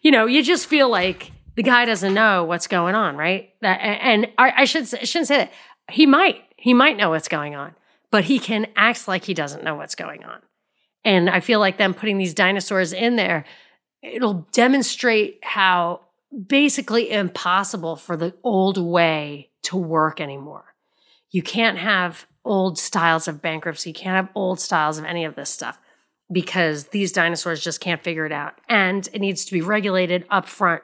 [0.00, 3.50] You know, you just feel like the guy doesn't know what's going on, right?
[3.60, 5.52] And I should shouldn't say that.
[5.90, 6.42] He might.
[6.56, 7.74] He might know what's going on,
[8.12, 10.40] but he can act like he doesn't know what's going on.
[11.04, 13.44] And I feel like them putting these dinosaurs in there,
[14.02, 16.00] it'll demonstrate how
[16.46, 20.74] basically impossible for the old way to work anymore.
[21.30, 25.34] You can't have old styles of bankruptcy, you can't have old styles of any of
[25.34, 25.78] this stuff
[26.30, 28.54] because these dinosaurs just can't figure it out.
[28.68, 30.82] And it needs to be regulated up front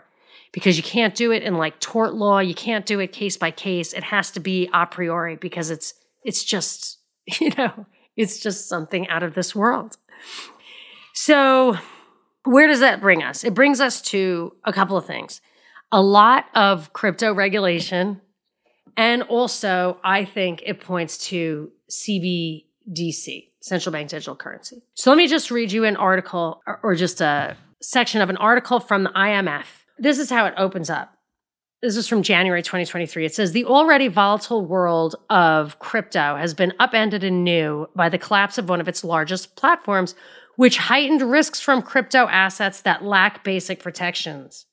[0.53, 3.51] because you can't do it in like tort law, you can't do it case by
[3.51, 3.93] case.
[3.93, 6.99] It has to be a priori because it's it's just,
[7.41, 9.97] you know, it's just something out of this world.
[11.15, 11.77] So,
[12.45, 13.45] where does that bring us?
[13.45, 15.41] It brings us to a couple of things
[15.91, 18.21] a lot of crypto regulation.
[18.97, 24.83] And also, I think it points to CBDC, central bank digital currency.
[24.95, 28.81] So, let me just read you an article or just a section of an article
[28.81, 29.67] from the IMF.
[29.99, 31.18] This is how it opens up.
[31.81, 33.25] This is from January 2023.
[33.25, 38.59] It says the already volatile world of crypto has been upended anew by the collapse
[38.59, 40.17] of one of its largest platforms,
[40.57, 44.67] which heightened risks from crypto assets that lack basic protections.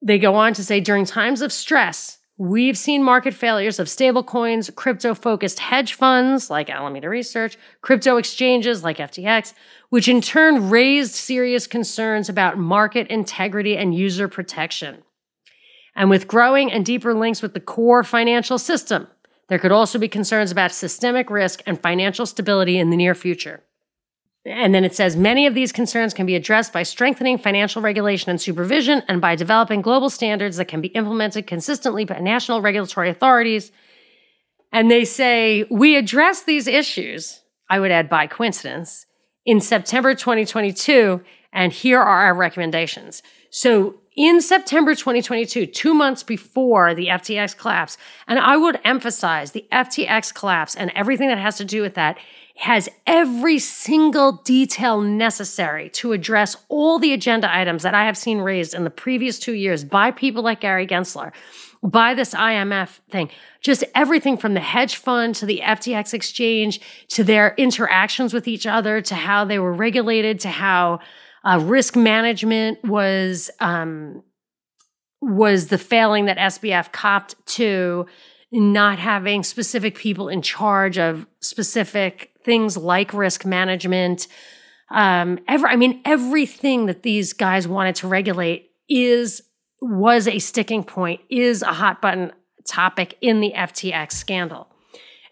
[0.00, 4.72] They go on to say during times of stress, we've seen market failures of stablecoins,
[4.72, 9.52] crypto focused hedge funds like Alameda Research, crypto exchanges like FTX,
[9.88, 15.02] which in turn raised serious concerns about market integrity and user protection.
[15.98, 19.08] And with growing and deeper links with the core financial system,
[19.48, 23.64] there could also be concerns about systemic risk and financial stability in the near future.
[24.46, 28.30] And then it says many of these concerns can be addressed by strengthening financial regulation
[28.30, 33.10] and supervision and by developing global standards that can be implemented consistently by national regulatory
[33.10, 33.72] authorities.
[34.72, 39.04] And they say we address these issues, I would add by coincidence,
[39.44, 41.22] in September 2022,
[41.52, 43.20] and here are our recommendations.
[43.50, 47.96] So in September 2022, two months before the FTX collapse,
[48.26, 52.18] and I would emphasize the FTX collapse and everything that has to do with that
[52.56, 58.38] has every single detail necessary to address all the agenda items that I have seen
[58.38, 61.30] raised in the previous two years by people like Gary Gensler,
[61.84, 63.30] by this IMF thing.
[63.60, 68.66] Just everything from the hedge fund to the FTX exchange to their interactions with each
[68.66, 70.98] other to how they were regulated to how
[71.44, 74.22] uh, risk management was um,
[75.20, 78.06] was the failing that SBF copped to
[78.50, 84.26] not having specific people in charge of specific things like risk management.
[84.90, 89.42] Um, every, I mean, everything that these guys wanted to regulate is
[89.80, 92.32] was a sticking point, is a hot button
[92.66, 94.67] topic in the FTX scandal.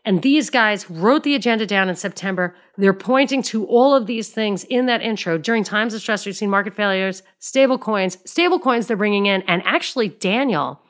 [0.07, 2.55] And these guys wrote the agenda down in September.
[2.79, 5.37] They're pointing to all of these things in that intro.
[5.37, 9.43] During times of stress, we've seen market failures, stable coins, stable coins they're bringing in.
[9.43, 10.81] And actually, Daniel,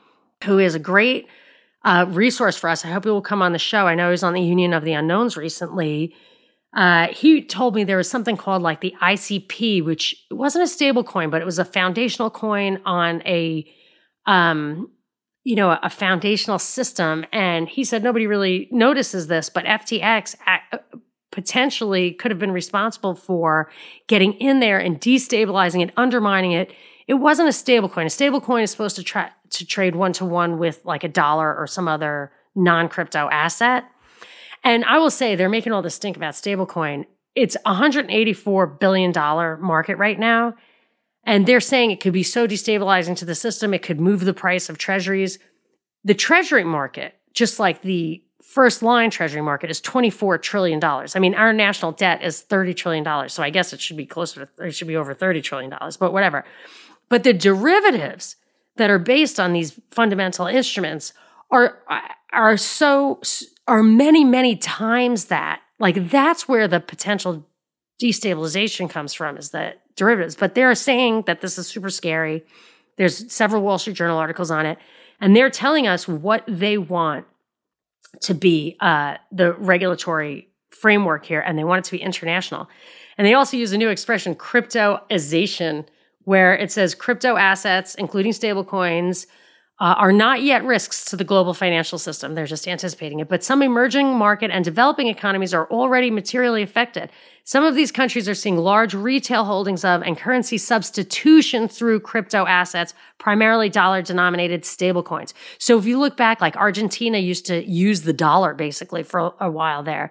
[0.45, 1.27] who is a great
[1.83, 2.85] uh, resource for us.
[2.85, 3.87] I hope he will come on the show.
[3.87, 6.15] I know he was on the Union of the Unknowns recently.
[6.77, 11.05] Uh, he told me there was something called like the ICP, which wasn't a stable
[11.05, 13.65] coin, but it was a foundational coin on a,
[14.27, 14.91] um,
[15.47, 17.25] you know, a, foundational system.
[17.33, 20.79] And he said nobody really notices this, but FTX uh,
[21.31, 23.71] potentially could have been responsible for
[24.09, 26.73] getting in there and destabilizing it, undermining it.
[27.07, 28.07] It wasn't a stable coin.
[28.07, 31.57] A stable coin is supposed to to trade one to one with like a dollar
[31.57, 33.85] or some other non crypto asset.
[34.65, 37.05] And I will say they're making all this stink about stablecoin.
[37.37, 40.55] It's a $184 billion market right now.
[41.27, 44.33] And they're saying it could be so destabilizing to the system, it could move the
[44.33, 45.39] price of treasuries.
[46.05, 50.83] The treasury market, just like the first line treasury market, is $24 trillion.
[50.83, 53.29] I mean, our national debt is $30 trillion.
[53.29, 56.13] So I guess it should be closer to, it should be over $30 trillion, but
[56.13, 56.45] whatever.
[57.09, 58.37] But the derivatives,
[58.77, 61.13] that are based on these fundamental instruments
[61.51, 61.79] are
[62.33, 63.21] are so
[63.67, 67.47] are many many times that like that's where the potential
[68.03, 72.45] destabilization comes from is that derivatives but they're saying that this is super scary.
[72.97, 74.79] There's several wall street journal articles on it
[75.21, 77.27] and they're telling us what they want
[78.21, 82.69] to be uh, the regulatory framework here and they want it to be international.
[83.19, 85.87] And they also use a new expression cryptoization
[86.25, 89.27] where it says crypto assets, including stablecoins,
[89.79, 92.35] uh, are not yet risks to the global financial system.
[92.35, 93.29] They're just anticipating it.
[93.29, 97.11] But some emerging market and developing economies are already materially affected.
[97.45, 102.47] Some of these countries are seeing large retail holdings of and currency substitution through crypto
[102.47, 105.35] assets, primarily dollar denominated stablecoins.
[105.59, 109.51] So if you look back, like Argentina used to use the dollar basically for a
[109.51, 110.11] while there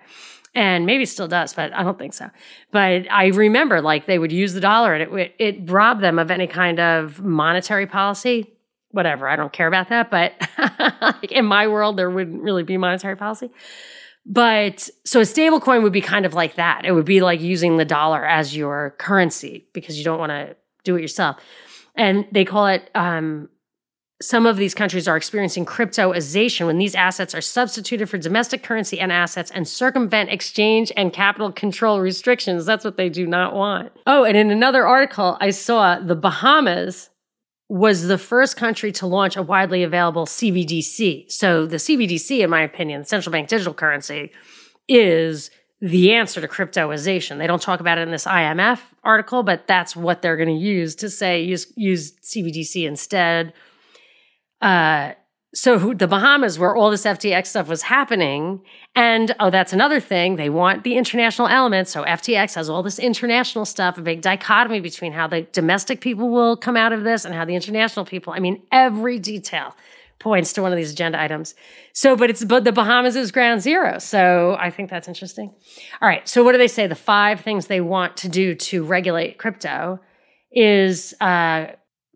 [0.53, 2.29] and maybe still does, but I don't think so.
[2.71, 6.31] But I remember like they would use the dollar and it it robbed them of
[6.31, 8.54] any kind of monetary policy.
[8.95, 10.09] Whatever, I don't care about that.
[10.09, 10.33] But
[11.29, 13.51] in my world, there wouldn't really be monetary policy.
[14.25, 16.85] But so a stable coin would be kind of like that.
[16.85, 20.55] It would be like using the dollar as your currency because you don't want to
[20.85, 21.35] do it yourself.
[21.95, 23.49] And they call it um,
[24.21, 28.97] some of these countries are experiencing cryptoization when these assets are substituted for domestic currency
[28.97, 32.65] and assets and circumvent exchange and capital control restrictions.
[32.65, 33.91] That's what they do not want.
[34.07, 37.09] Oh, and in another article, I saw the Bahamas
[37.67, 41.31] was the first country to launch a widely available CBDC.
[41.31, 44.31] So the CBDC, in my opinion, central bank digital currency,
[44.87, 45.49] is
[45.81, 47.37] the answer to cryptoization.
[47.37, 50.63] They don't talk about it in this IMF article, but that's what they're going to
[50.63, 53.53] use to say use use CBDC instead
[54.61, 55.13] uh,
[55.55, 58.61] so the Bahamas, where all this FTX stuff was happening,
[58.93, 60.35] and oh, that's another thing.
[60.35, 61.87] They want the international element.
[61.87, 66.29] So FTX has all this international stuff, a big dichotomy between how the domestic people
[66.29, 68.33] will come out of this and how the international people.
[68.33, 69.73] I mean, every detail
[70.19, 71.55] points to one of these agenda items.
[71.93, 73.97] So, but it's but the Bahamas is ground zero.
[73.99, 75.53] So I think that's interesting.
[76.01, 76.27] All right.
[76.27, 76.87] So what do they say?
[76.87, 80.01] The five things they want to do to regulate crypto
[80.51, 81.67] is uh,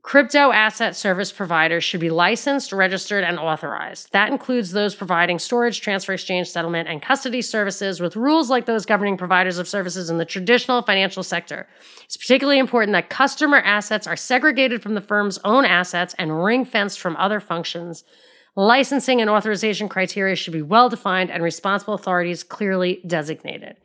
[0.10, 4.12] Crypto asset service providers should be licensed, registered, and authorized.
[4.12, 8.88] That includes those providing storage, transfer, exchange, settlement, and custody services with rules like those
[8.88, 11.68] governing providers of services in the traditional financial sector.
[12.06, 16.66] It's particularly important that customer assets are segregated from the firm's own assets and ring
[16.66, 18.04] fenced from other functions.
[18.56, 23.78] Licensing and authorization criteria should be well defined and responsible authorities clearly designated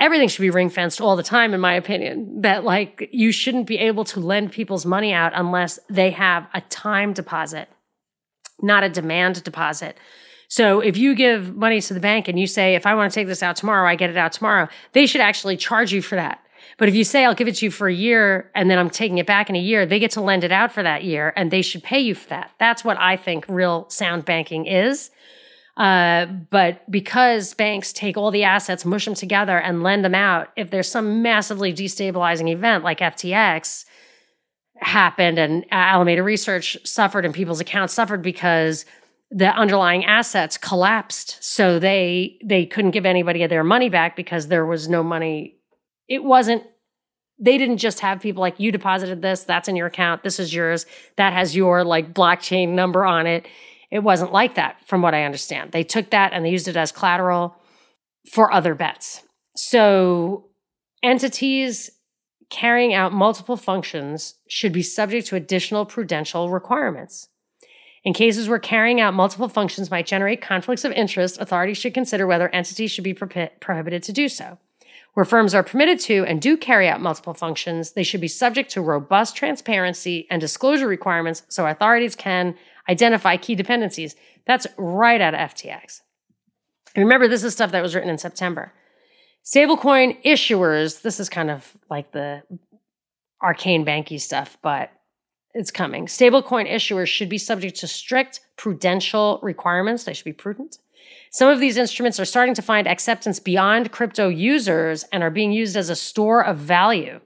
[0.00, 2.42] everything should be ring fenced all the time, in my opinion.
[2.42, 6.60] That like you shouldn't be able to lend people's money out unless they have a
[6.62, 7.68] time deposit,
[8.60, 9.96] not a demand deposit.
[10.48, 13.14] So if you give money to the bank and you say, if I want to
[13.14, 16.14] take this out tomorrow, I get it out tomorrow, they should actually charge you for
[16.14, 16.40] that.
[16.78, 18.88] But if you say, I'll give it to you for a year and then I'm
[18.88, 21.32] taking it back in a year, they get to lend it out for that year
[21.36, 22.52] and they should pay you for that.
[22.58, 25.10] That's what I think real sound banking is.
[25.78, 30.48] Uh, but because banks take all the assets, mush them together, and lend them out,
[30.56, 33.84] if there's some massively destabilizing event like FTX
[34.80, 38.86] happened and Alameda Research suffered and people's accounts suffered because
[39.30, 44.66] the underlying assets collapsed, so they they couldn't give anybody their money back because there
[44.66, 45.58] was no money.
[46.08, 46.64] It wasn't.
[47.38, 50.52] They didn't just have people like you deposited this, that's in your account, this is
[50.52, 53.46] yours, that has your like blockchain number on it
[53.90, 55.72] it wasn't like that, from what I understand.
[55.72, 57.56] They took that and they used it as collateral
[58.32, 59.22] for other bets.
[59.56, 60.46] So
[61.02, 61.90] entities
[62.50, 67.28] carrying out multiple functions should be subject to additional prudential requirements.
[68.04, 72.26] In cases where carrying out multiple functions might generate conflicts of interest, authorities should consider
[72.26, 74.58] whether entities should be pro- prohibited to do so.
[75.14, 78.70] Where firms are permitted to and do carry out multiple functions, they should be subject
[78.70, 82.54] to robust transparency and disclosure requirements so authorities can
[82.88, 84.16] identify key dependencies.
[84.46, 86.00] That's right out of FTX.
[86.94, 88.72] And remember, this is stuff that was written in September.
[89.44, 92.42] Stablecoin issuers, this is kind of like the
[93.42, 94.90] arcane banky stuff, but
[95.54, 96.06] it's coming.
[96.06, 100.04] Stablecoin issuers should be subject to strict prudential requirements.
[100.04, 100.78] They should be prudent.
[101.30, 105.52] Some of these instruments are starting to find acceptance beyond crypto users and are being
[105.52, 107.20] used as a store of value.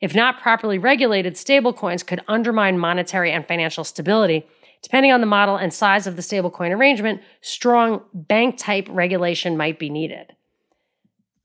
[0.00, 4.46] If not properly regulated, stablecoins could undermine monetary and financial stability
[4.84, 9.78] Depending on the model and size of the stablecoin arrangement, strong bank type regulation might
[9.78, 10.34] be needed.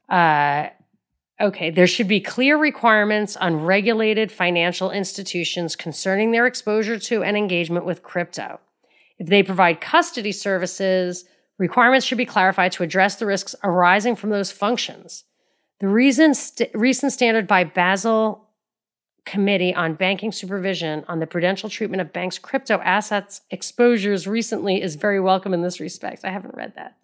[0.10, 0.68] Uh,
[1.40, 7.38] okay, there should be clear requirements on regulated financial institutions concerning their exposure to and
[7.38, 8.60] engagement with crypto.
[9.20, 11.24] If they provide custody services,
[11.58, 15.24] requirements should be clarified to address the risks arising from those functions.
[15.80, 18.49] The st- recent standard by Basel
[19.30, 24.96] Committee on Banking Supervision on the Prudential Treatment of Banks' Crypto Assets Exposures recently is
[24.96, 26.26] very welcome in this respect.
[26.26, 26.96] I haven't read that.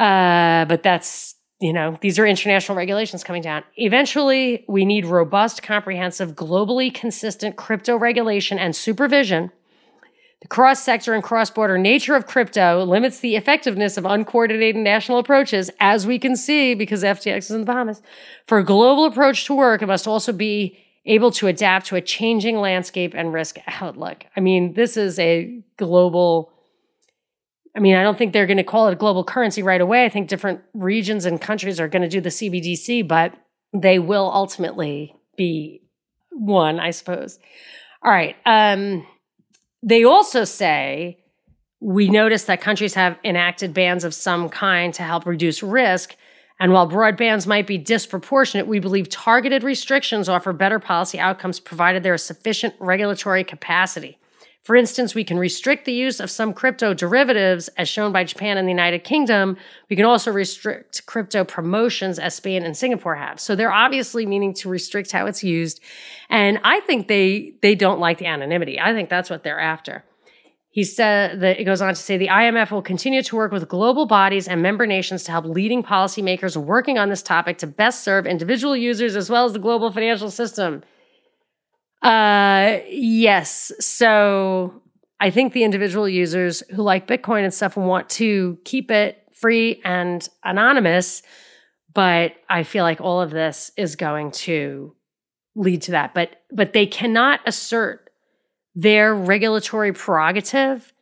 [0.00, 3.64] Uh, but that's, you know, these are international regulations coming down.
[3.74, 9.50] Eventually, we need robust, comprehensive, globally consistent crypto regulation and supervision.
[10.42, 15.18] The cross sector and cross border nature of crypto limits the effectiveness of uncoordinated national
[15.18, 18.00] approaches, as we can see because FTX is in the Bahamas.
[18.46, 22.00] For a global approach to work, it must also be able to adapt to a
[22.00, 24.24] changing landscape and risk outlook.
[24.36, 26.52] I mean, this is a global.
[27.74, 30.04] I mean, I don't think they're going to call it a global currency right away.
[30.04, 33.34] I think different regions and countries are going to do the CBDC, but
[33.74, 35.82] they will ultimately be
[36.30, 37.38] one, I suppose.
[38.02, 38.34] All right.
[38.46, 39.06] Um,
[39.82, 41.18] they also say
[41.80, 46.16] we notice that countries have enacted bans of some kind to help reduce risk.
[46.58, 51.60] And while broad bans might be disproportionate, we believe targeted restrictions offer better policy outcomes
[51.60, 54.18] provided there is sufficient regulatory capacity.
[54.62, 58.58] For instance, we can restrict the use of some crypto derivatives, as shown by Japan
[58.58, 59.56] and the United Kingdom.
[59.88, 63.38] We can also restrict crypto promotions, as Spain and Singapore have.
[63.38, 65.80] So they're obviously meaning to restrict how it's used.
[66.30, 68.80] And I think they, they don't like the anonymity.
[68.80, 70.04] I think that's what they're after.
[70.76, 73.66] He said that it goes on to say the IMF will continue to work with
[73.66, 78.04] global bodies and member nations to help leading policymakers working on this topic to best
[78.04, 80.82] serve individual users as well as the global financial system.
[82.02, 83.72] Uh, yes.
[83.80, 84.82] So
[85.18, 89.80] I think the individual users who like Bitcoin and stuff want to keep it free
[89.82, 91.22] and anonymous.
[91.94, 94.94] But I feel like all of this is going to
[95.54, 96.12] lead to that.
[96.12, 98.05] But but they cannot assert
[98.76, 100.92] their regulatory prerogative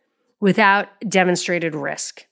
[0.41, 2.27] without demonstrated risk.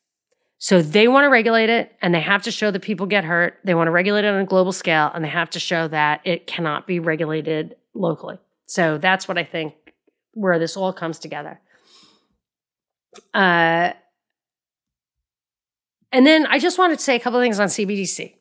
[0.58, 3.58] So they want to regulate it and they have to show that people get hurt.
[3.64, 6.20] They want to regulate it on a global scale and they have to show that
[6.24, 8.38] it cannot be regulated locally.
[8.66, 9.74] So that's what I think
[10.34, 11.60] where this all comes together.
[13.34, 13.92] Uh,
[16.12, 18.34] and then I just wanted to say a couple things on CBDC.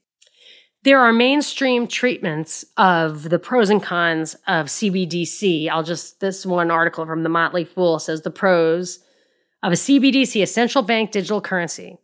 [0.84, 5.70] There are mainstream treatments of the pros and cons of CBDC.
[5.70, 9.00] I'll just, this one article from the Motley Fool says the pros
[9.62, 12.00] of a CBDC, a central bank digital currency.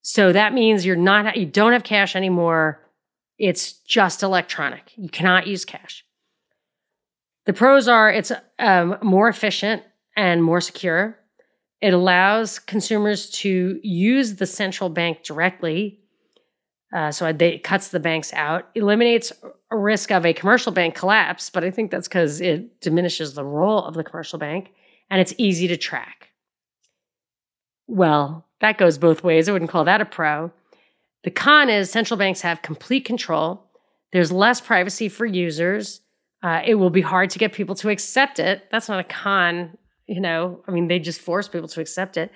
[0.00, 2.80] So that means you're not, you don't have cash anymore.
[3.38, 4.92] It's just electronic.
[4.96, 6.04] You cannot use cash.
[7.44, 9.82] The pros are it's um, more efficient
[10.16, 11.18] and more secure.
[11.80, 16.01] It allows consumers to use the central bank directly
[16.92, 19.32] uh, so it cuts the banks out, eliminates
[19.70, 23.44] a risk of a commercial bank collapse, but I think that's because it diminishes the
[23.44, 24.72] role of the commercial bank
[25.10, 26.28] and it's easy to track.
[27.86, 29.48] Well, that goes both ways.
[29.48, 30.50] I wouldn't call that a pro.
[31.24, 33.64] The con is central banks have complete control.
[34.12, 36.00] There's less privacy for users.
[36.42, 38.64] Uh, it will be hard to get people to accept it.
[38.70, 40.62] That's not a con, you know.
[40.66, 42.30] I mean, they just force people to accept it.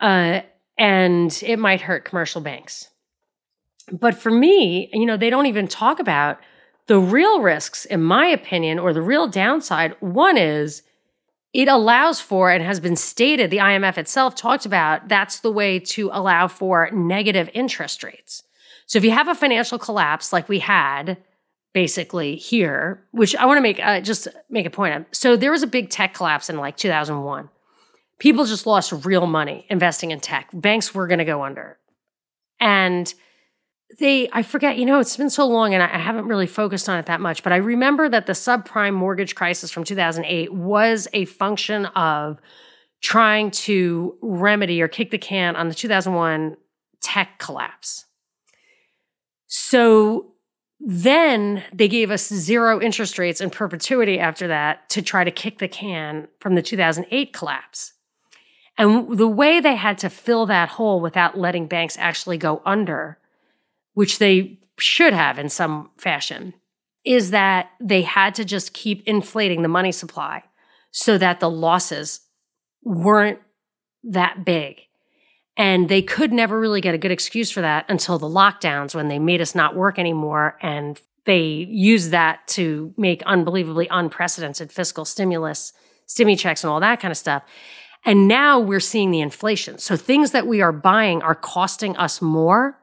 [0.00, 0.42] Uh,
[0.76, 2.88] and it might hurt commercial banks.
[3.92, 6.38] But for me, you know, they don't even talk about
[6.86, 9.94] the real risks, in my opinion, or the real downside.
[10.00, 10.82] One is
[11.52, 15.78] it allows for and has been stated, the IMF itself talked about that's the way
[15.78, 18.42] to allow for negative interest rates.
[18.86, 21.18] So if you have a financial collapse like we had
[21.74, 25.04] basically here, which I want to make uh, just make a point of.
[25.12, 27.48] So there was a big tech collapse in like 2001.
[28.18, 30.48] People just lost real money investing in tech.
[30.52, 31.78] Banks were going to go under.
[32.58, 33.12] And
[33.98, 36.98] they i forget you know it's been so long and i haven't really focused on
[36.98, 41.24] it that much but i remember that the subprime mortgage crisis from 2008 was a
[41.24, 42.38] function of
[43.00, 46.56] trying to remedy or kick the can on the 2001
[47.00, 48.06] tech collapse.
[49.46, 50.32] So
[50.80, 55.58] then they gave us zero interest rates in perpetuity after that to try to kick
[55.58, 57.94] the can from the 2008 collapse.
[58.76, 63.18] And the way they had to fill that hole without letting banks actually go under
[63.98, 66.54] which they should have in some fashion,
[67.04, 70.40] is that they had to just keep inflating the money supply
[70.92, 72.20] so that the losses
[72.84, 73.40] weren't
[74.04, 74.82] that big.
[75.56, 79.08] And they could never really get a good excuse for that until the lockdowns when
[79.08, 80.56] they made us not work anymore.
[80.62, 85.72] And they used that to make unbelievably unprecedented fiscal stimulus,
[86.06, 87.42] stimmy checks, and all that kind of stuff.
[88.04, 89.78] And now we're seeing the inflation.
[89.78, 92.78] So things that we are buying are costing us more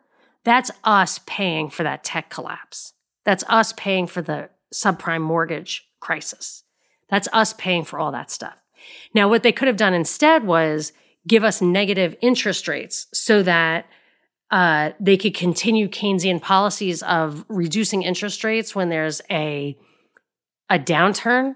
[0.45, 2.93] that's us paying for that tech collapse.
[3.25, 6.63] That's us paying for the subprime mortgage crisis.
[7.09, 8.55] That's us paying for all that stuff.
[9.13, 10.93] Now, what they could have done instead was
[11.27, 13.87] give us negative interest rates so that
[14.51, 19.75] uh, they could continue Keynesian policies of reducing interest rates when there's a
[20.69, 21.55] a downturn.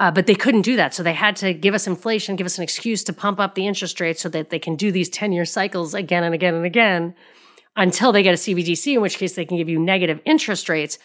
[0.00, 0.94] Uh, but they couldn't do that.
[0.94, 3.66] So they had to give us inflation, give us an excuse to pump up the
[3.66, 6.64] interest rate so that they can do these 10 year cycles again and again and
[6.64, 7.14] again
[7.78, 10.98] until they get a CBDC, in which case they can give you negative interest rates,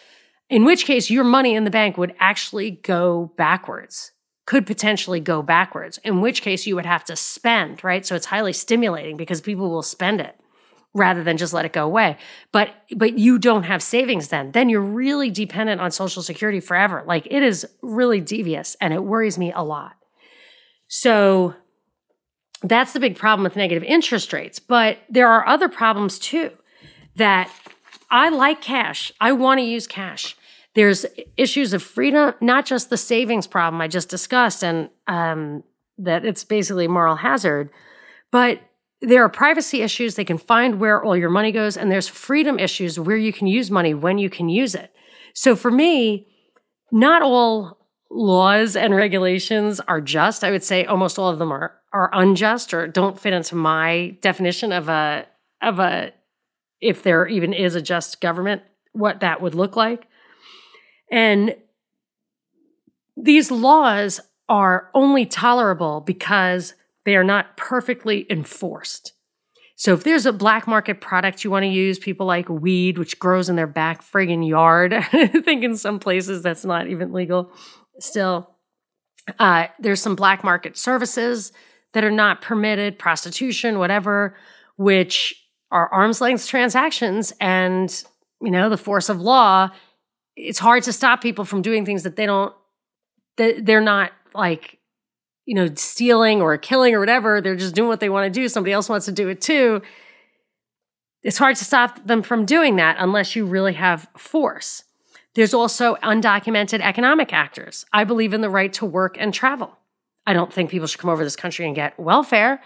[0.50, 4.10] in which case your money in the bank would actually go backwards,
[4.44, 8.04] could potentially go backwards, in which case you would have to spend, right?
[8.04, 10.36] So it's highly stimulating because people will spend it
[10.94, 12.18] rather than just let it go away.
[12.50, 14.50] But but you don't have savings then.
[14.50, 17.04] Then you're really dependent on social security forever.
[17.06, 19.92] Like it is really devious and it worries me a lot.
[20.88, 21.54] So
[22.62, 26.50] that's the big problem with negative interest rates, but there are other problems too
[27.16, 27.50] that
[28.10, 29.12] I like cash.
[29.20, 30.36] I want to use cash.
[30.74, 31.06] There's
[31.36, 35.62] issues of freedom, not just the savings problem I just discussed, and um,
[35.98, 37.70] that it's basically moral hazard,
[38.32, 38.60] but
[39.00, 40.14] there are privacy issues.
[40.14, 43.46] They can find where all your money goes, and there's freedom issues where you can
[43.46, 44.92] use money when you can use it.
[45.34, 46.26] So for me,
[46.90, 47.78] not all
[48.10, 50.44] laws and regulations are just.
[50.44, 54.16] I would say almost all of them are are unjust or don't fit into my
[54.20, 55.26] definition of a
[55.62, 56.12] of a
[56.84, 58.60] if there even is a just government,
[58.92, 60.06] what that would look like.
[61.10, 61.56] And
[63.16, 64.20] these laws
[64.50, 66.74] are only tolerable because
[67.06, 69.14] they are not perfectly enforced.
[69.76, 73.18] So if there's a black market product you want to use, people like weed, which
[73.18, 77.50] grows in their back friggin' yard, I think in some places that's not even legal
[77.98, 78.50] still.
[79.38, 81.50] Uh, there's some black market services
[81.94, 84.36] that are not permitted, prostitution, whatever,
[84.76, 85.43] which
[85.74, 88.04] are arm's length transactions and
[88.40, 89.70] you know the force of law
[90.36, 92.54] it's hard to stop people from doing things that they don't
[93.36, 94.78] that they're not like
[95.46, 97.40] you know stealing or killing or whatever.
[97.40, 98.48] They're just doing what they want to do.
[98.48, 99.82] Somebody else wants to do it too.
[101.22, 104.84] It's hard to stop them from doing that unless you really have force.
[105.34, 107.86] There's also undocumented economic actors.
[107.92, 109.76] I believe in the right to work and travel.
[110.26, 112.62] I don't think people should come over this country and get welfare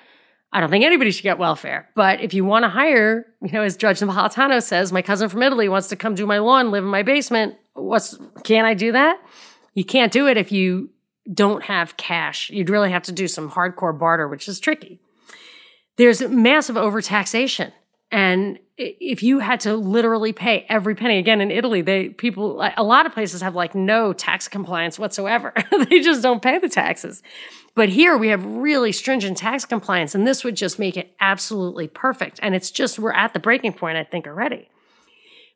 [0.53, 1.90] I don't think anybody should get welfare.
[1.94, 5.42] But if you want to hire, you know, as Judge Napolitano says, my cousin from
[5.42, 7.57] Italy wants to come do my lawn, live in my basement.
[7.74, 9.20] What's can I do that?
[9.74, 10.90] You can't do it if you
[11.32, 12.51] don't have cash.
[12.51, 15.01] You'd really have to do some hardcore barter, which is tricky.
[15.96, 17.72] There's massive overtaxation.
[18.11, 22.82] And if you had to literally pay every penny again in Italy, they people a
[22.82, 25.52] lot of places have like no tax compliance whatsoever.
[25.90, 27.22] they just don't pay the taxes.
[27.74, 31.86] But here we have really stringent tax compliance, and this would just make it absolutely
[31.86, 32.40] perfect.
[32.42, 34.68] And it's just we're at the breaking point, I think, already.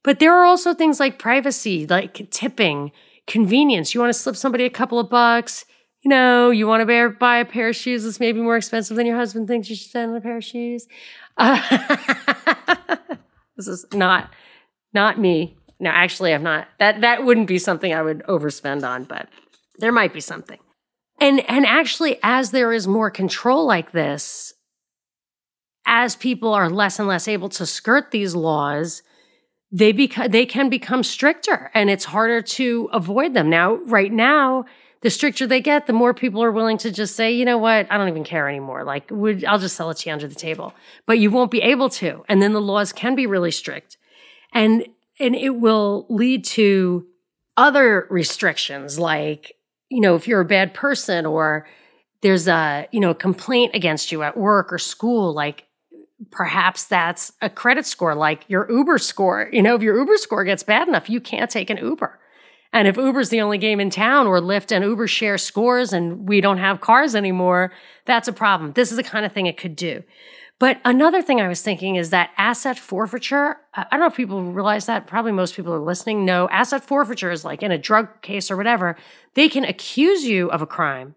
[0.03, 2.92] But there are also things like privacy, like tipping,
[3.26, 3.94] convenience.
[3.94, 5.64] You want to slip somebody a couple of bucks.
[6.03, 9.07] You know, you want to buy a pair of shoes that's maybe more expensive than
[9.07, 10.88] your husband thinks you should spend on a pair of shoes.
[13.57, 14.30] This is not
[14.93, 15.57] not me.
[15.78, 16.68] No, actually, I'm not.
[16.78, 19.28] That that wouldn't be something I would overspend on, but
[19.78, 20.59] there might be something.
[21.20, 24.55] And and actually, as there is more control like this,
[25.87, 29.03] as people are less and less able to skirt these laws,
[29.70, 33.51] they become they can become stricter, and it's harder to avoid them.
[33.51, 34.64] Now, right now,
[35.03, 37.86] the stricter they get, the more people are willing to just say, you know what,
[37.90, 38.84] I don't even care anymore.
[38.84, 40.74] Like, would, I'll just sell it to you under the table.
[41.07, 42.24] But you won't be able to.
[42.28, 43.98] And then the laws can be really strict.
[44.53, 44.86] And,
[45.18, 47.07] and it will lead to
[47.57, 49.57] other restrictions, like,
[49.90, 51.66] you know, if you're a bad person or
[52.22, 55.64] there's a, you know, a complaint against you at work or school, like
[56.30, 59.50] perhaps that's a credit score, like your Uber score.
[59.53, 62.18] You know, if your Uber score gets bad enough, you can't take an Uber.
[62.72, 66.28] And if Uber's the only game in town or Lyft and Uber share scores and
[66.28, 67.72] we don't have cars anymore,
[68.06, 68.72] that's a problem.
[68.72, 70.02] This is the kind of thing it could do.
[70.58, 74.42] But another thing I was thinking is that asset forfeiture, I don't know if people
[74.42, 75.08] realize that.
[75.08, 76.24] Probably most people are listening.
[76.24, 78.96] No, asset forfeiture is like in a drug case or whatever,
[79.34, 81.16] they can accuse you of a crime,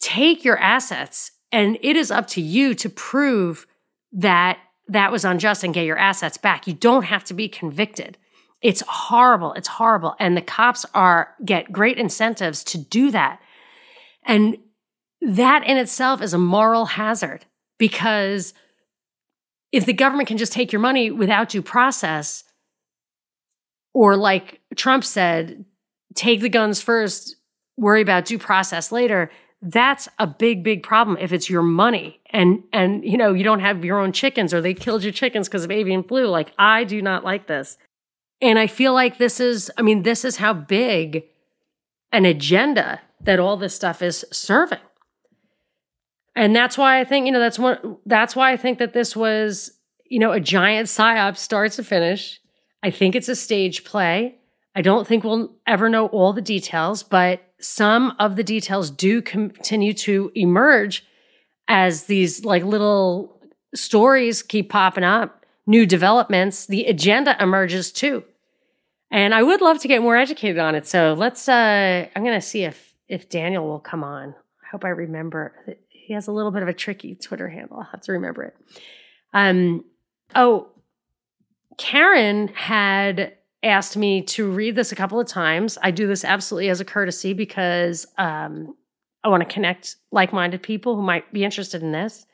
[0.00, 3.66] take your assets, and it is up to you to prove
[4.12, 4.58] that
[4.88, 6.66] that was unjust and get your assets back.
[6.66, 8.18] You don't have to be convicted.
[8.62, 9.52] It's horrible.
[9.54, 10.14] It's horrible.
[10.18, 13.40] And the cops are get great incentives to do that.
[14.24, 14.58] And
[15.20, 17.44] that in itself is a moral hazard
[17.78, 18.54] because
[19.72, 22.44] if the government can just take your money without due process,
[23.92, 25.64] or like Trump said,
[26.14, 27.36] take the guns first,
[27.76, 29.30] worry about due process later,
[29.62, 33.60] that's a big big problem if it's your money and and you know you don't
[33.60, 36.84] have your own chickens or they killed your chickens because of avian flu like i
[36.84, 37.78] do not like this
[38.40, 41.24] and I feel like this is, I mean, this is how big
[42.12, 44.78] an agenda that all this stuff is serving.
[46.34, 49.16] And that's why I think, you know, that's one, that's why I think that this
[49.16, 49.72] was,
[50.04, 52.40] you know, a giant psyop start to finish.
[52.82, 54.36] I think it's a stage play.
[54.74, 59.22] I don't think we'll ever know all the details, but some of the details do
[59.22, 61.04] continue to emerge
[61.68, 63.40] as these like little
[63.74, 65.35] stories keep popping up
[65.66, 68.24] new developments, the agenda emerges too.
[69.10, 70.86] And I would love to get more educated on it.
[70.86, 74.30] So let's uh I'm gonna see if if Daniel will come on.
[74.30, 75.76] I hope I remember.
[75.88, 77.78] He has a little bit of a tricky Twitter handle.
[77.78, 78.56] I'll have to remember it.
[79.32, 79.84] Um
[80.34, 80.68] oh
[81.78, 85.76] Karen had asked me to read this a couple of times.
[85.82, 88.74] I do this absolutely as a courtesy because um,
[89.24, 92.26] I want to connect like minded people who might be interested in this.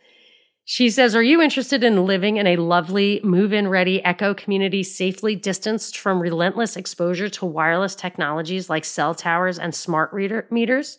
[0.64, 4.84] She says, Are you interested in living in a lovely, move in ready eco community
[4.84, 10.98] safely distanced from relentless exposure to wireless technologies like cell towers and smart reader- meters?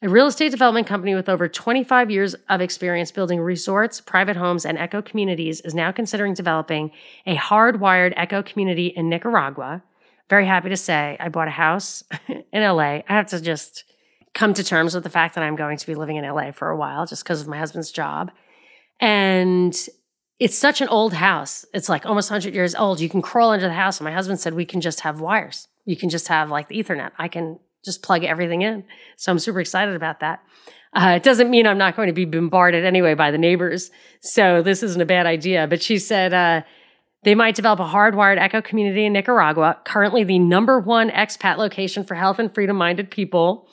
[0.00, 4.66] A real estate development company with over 25 years of experience building resorts, private homes,
[4.66, 6.90] and eco communities is now considering developing
[7.26, 9.82] a hardwired eco community in Nicaragua.
[10.30, 13.00] Very happy to say I bought a house in LA.
[13.00, 13.84] I have to just
[14.32, 16.70] come to terms with the fact that I'm going to be living in LA for
[16.70, 18.30] a while just because of my husband's job.
[19.00, 19.74] And
[20.38, 21.64] it's such an old house.
[21.72, 23.00] It's like almost 100 years old.
[23.00, 23.98] You can crawl into the house.
[23.98, 25.68] And my husband said, we can just have wires.
[25.84, 27.12] You can just have like the Ethernet.
[27.18, 28.84] I can just plug everything in.
[29.16, 30.42] So I'm super excited about that.
[30.94, 33.90] Uh, it doesn't mean I'm not going to be bombarded anyway by the neighbors.
[34.20, 35.66] So this isn't a bad idea.
[35.66, 36.62] But she said uh,
[37.24, 42.04] they might develop a hardwired echo community in Nicaragua, currently the number one expat location
[42.04, 43.68] for health and freedom minded people.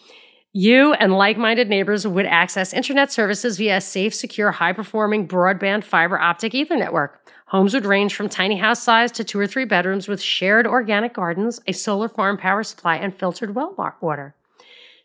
[0.53, 5.27] You and like minded neighbors would access internet services via a safe, secure, high performing
[5.27, 7.29] broadband fiber optic Ethernet network.
[7.47, 11.13] Homes would range from tiny house size to two or three bedrooms with shared organic
[11.13, 14.35] gardens, a solar farm power supply, and filtered well water.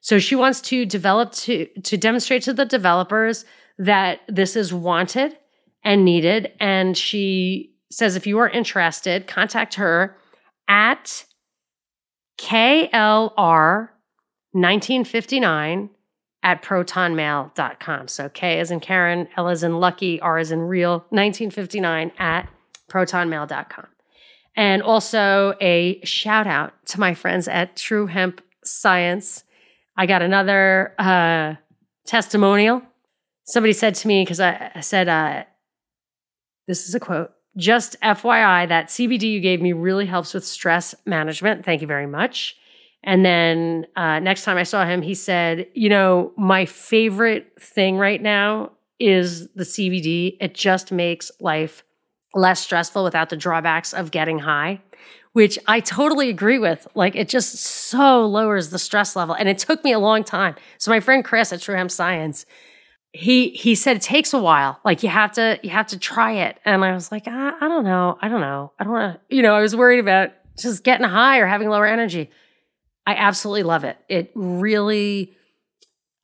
[0.01, 3.45] So she wants to develop to, to demonstrate to the developers
[3.79, 5.37] that this is wanted
[5.85, 6.53] and needed.
[6.59, 10.17] And she says if you are interested, contact her
[10.69, 11.25] at
[12.39, 13.89] KLR
[14.57, 15.91] 1959
[16.43, 18.09] at protonmail.com.
[18.09, 22.49] So K is in Karen, L is in Lucky, R is in Real, 1959 at
[22.89, 23.87] protonmail.com.
[24.57, 29.45] And also a shout out to my friends at True Hemp Science.
[29.95, 31.57] I got another uh,
[32.07, 32.81] testimonial.
[33.45, 35.45] Somebody said to me, because I, I, said, uh,
[36.67, 40.95] this is a quote, just FYI, that CBD you gave me really helps with stress
[41.05, 41.67] management.
[41.67, 42.57] Thank you very much.
[43.07, 47.97] And then uh, next time I saw him, he said, You know, my favorite thing
[47.97, 50.37] right now is the CBD.
[50.41, 51.85] It just makes life
[52.35, 54.83] less stressful without the drawbacks of getting high,
[55.33, 56.89] which I totally agree with.
[56.97, 59.37] Like, it just so lowers the stress level.
[59.37, 60.57] And it took me a long time.
[60.79, 62.45] So, my friend Chris at True Hemp Science,
[63.13, 66.33] he he said it takes a while like you have to you have to try
[66.33, 69.15] it and i was like i, I don't know i don't know i don't want
[69.15, 72.29] to you know i was worried about just getting high or having lower energy
[73.07, 73.97] I absolutely love it.
[74.09, 75.33] It really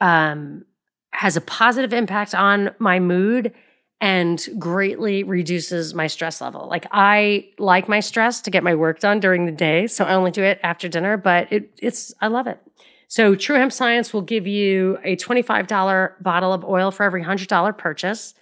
[0.00, 0.64] um,
[1.12, 3.52] has a positive impact on my mood
[4.00, 6.68] and greatly reduces my stress level.
[6.68, 10.14] Like I like my stress to get my work done during the day, so I
[10.14, 12.58] only do it after dinner, but it, it's I love it.
[13.06, 17.78] So True Hemp Science will give you a $25 bottle of oil for every $100
[17.78, 18.34] purchase.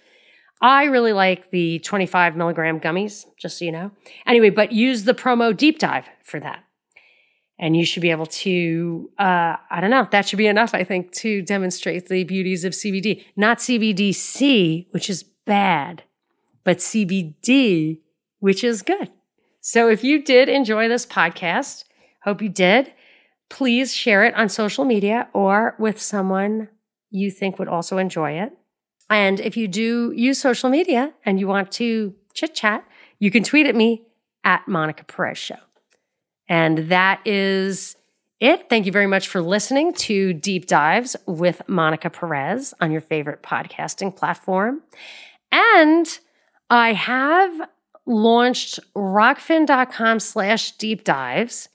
[0.61, 3.91] I really like the 25 milligram gummies, just so you know.
[4.25, 6.63] Anyway, but use the promo deep dive for that
[7.61, 10.83] and you should be able to uh, i don't know that should be enough i
[10.83, 16.03] think to demonstrate the beauties of cbd not cbdc which is bad
[16.63, 17.99] but cbd
[18.41, 19.09] which is good.
[19.61, 21.85] So if you did enjoy this podcast
[22.23, 22.91] hope you did
[23.49, 26.67] please share it on social media or with someone
[27.09, 28.53] you think would also enjoy it.
[29.09, 32.83] And if you do use social media and you want to chit chat
[33.19, 34.03] you can tweet at me
[34.43, 35.57] at monica perez show
[36.51, 37.95] and that is
[38.41, 38.67] it.
[38.67, 43.41] Thank you very much for listening to Deep Dives with Monica Perez on your favorite
[43.41, 44.81] podcasting platform.
[45.53, 46.19] And
[46.69, 47.69] I have
[48.05, 51.69] launched rokfin.com slash deep dives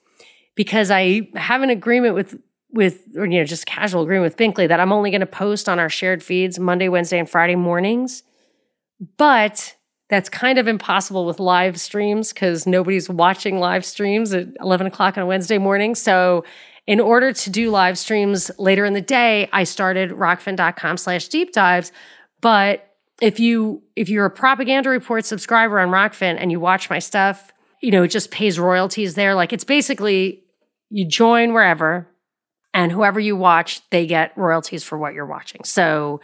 [0.54, 2.38] because I have an agreement with
[2.70, 5.70] with or you know just casual agreement with Binkley that I'm only going to post
[5.70, 8.24] on our shared feeds Monday, Wednesday, and Friday mornings.
[9.16, 9.75] But
[10.08, 15.16] that's kind of impossible with live streams because nobody's watching live streams at 11 o'clock
[15.16, 15.94] on a Wednesday morning.
[15.94, 16.44] So,
[16.86, 21.52] in order to do live streams later in the day, I started rokfin.com slash deep
[21.52, 21.90] dives.
[22.40, 26.98] But if you if you're a propaganda report subscriber on Rokfin and you watch my
[26.98, 29.34] stuff, you know, it just pays royalties there.
[29.34, 30.44] Like it's basically
[30.90, 32.08] you join wherever
[32.74, 35.64] and whoever you watch, they get royalties for what you're watching.
[35.64, 36.20] So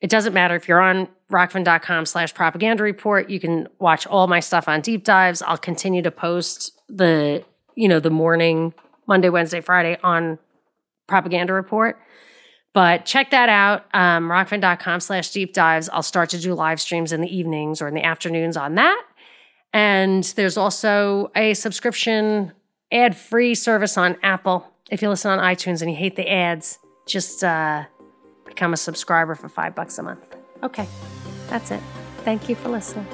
[0.00, 3.28] it doesn't matter if you're on rokfin.com slash propaganda report.
[3.28, 5.42] You can watch all my stuff on deep dives.
[5.42, 7.44] I'll continue to post the,
[7.74, 8.72] you know, the morning,
[9.06, 10.38] Monday, Wednesday, Friday on
[11.06, 11.98] propaganda report.
[12.74, 15.88] But check that out, um, rokfin.com slash deep dives.
[15.88, 19.02] I'll start to do live streams in the evenings or in the afternoons on that.
[19.72, 22.52] And there's also a subscription
[22.92, 24.66] ad free service on Apple.
[24.90, 27.84] If you listen on iTunes and you hate the ads, just uh,
[28.58, 30.18] become a subscriber for five bucks a month.
[30.64, 30.88] Okay,
[31.46, 31.80] that's it.
[32.24, 33.06] Thank you for listening.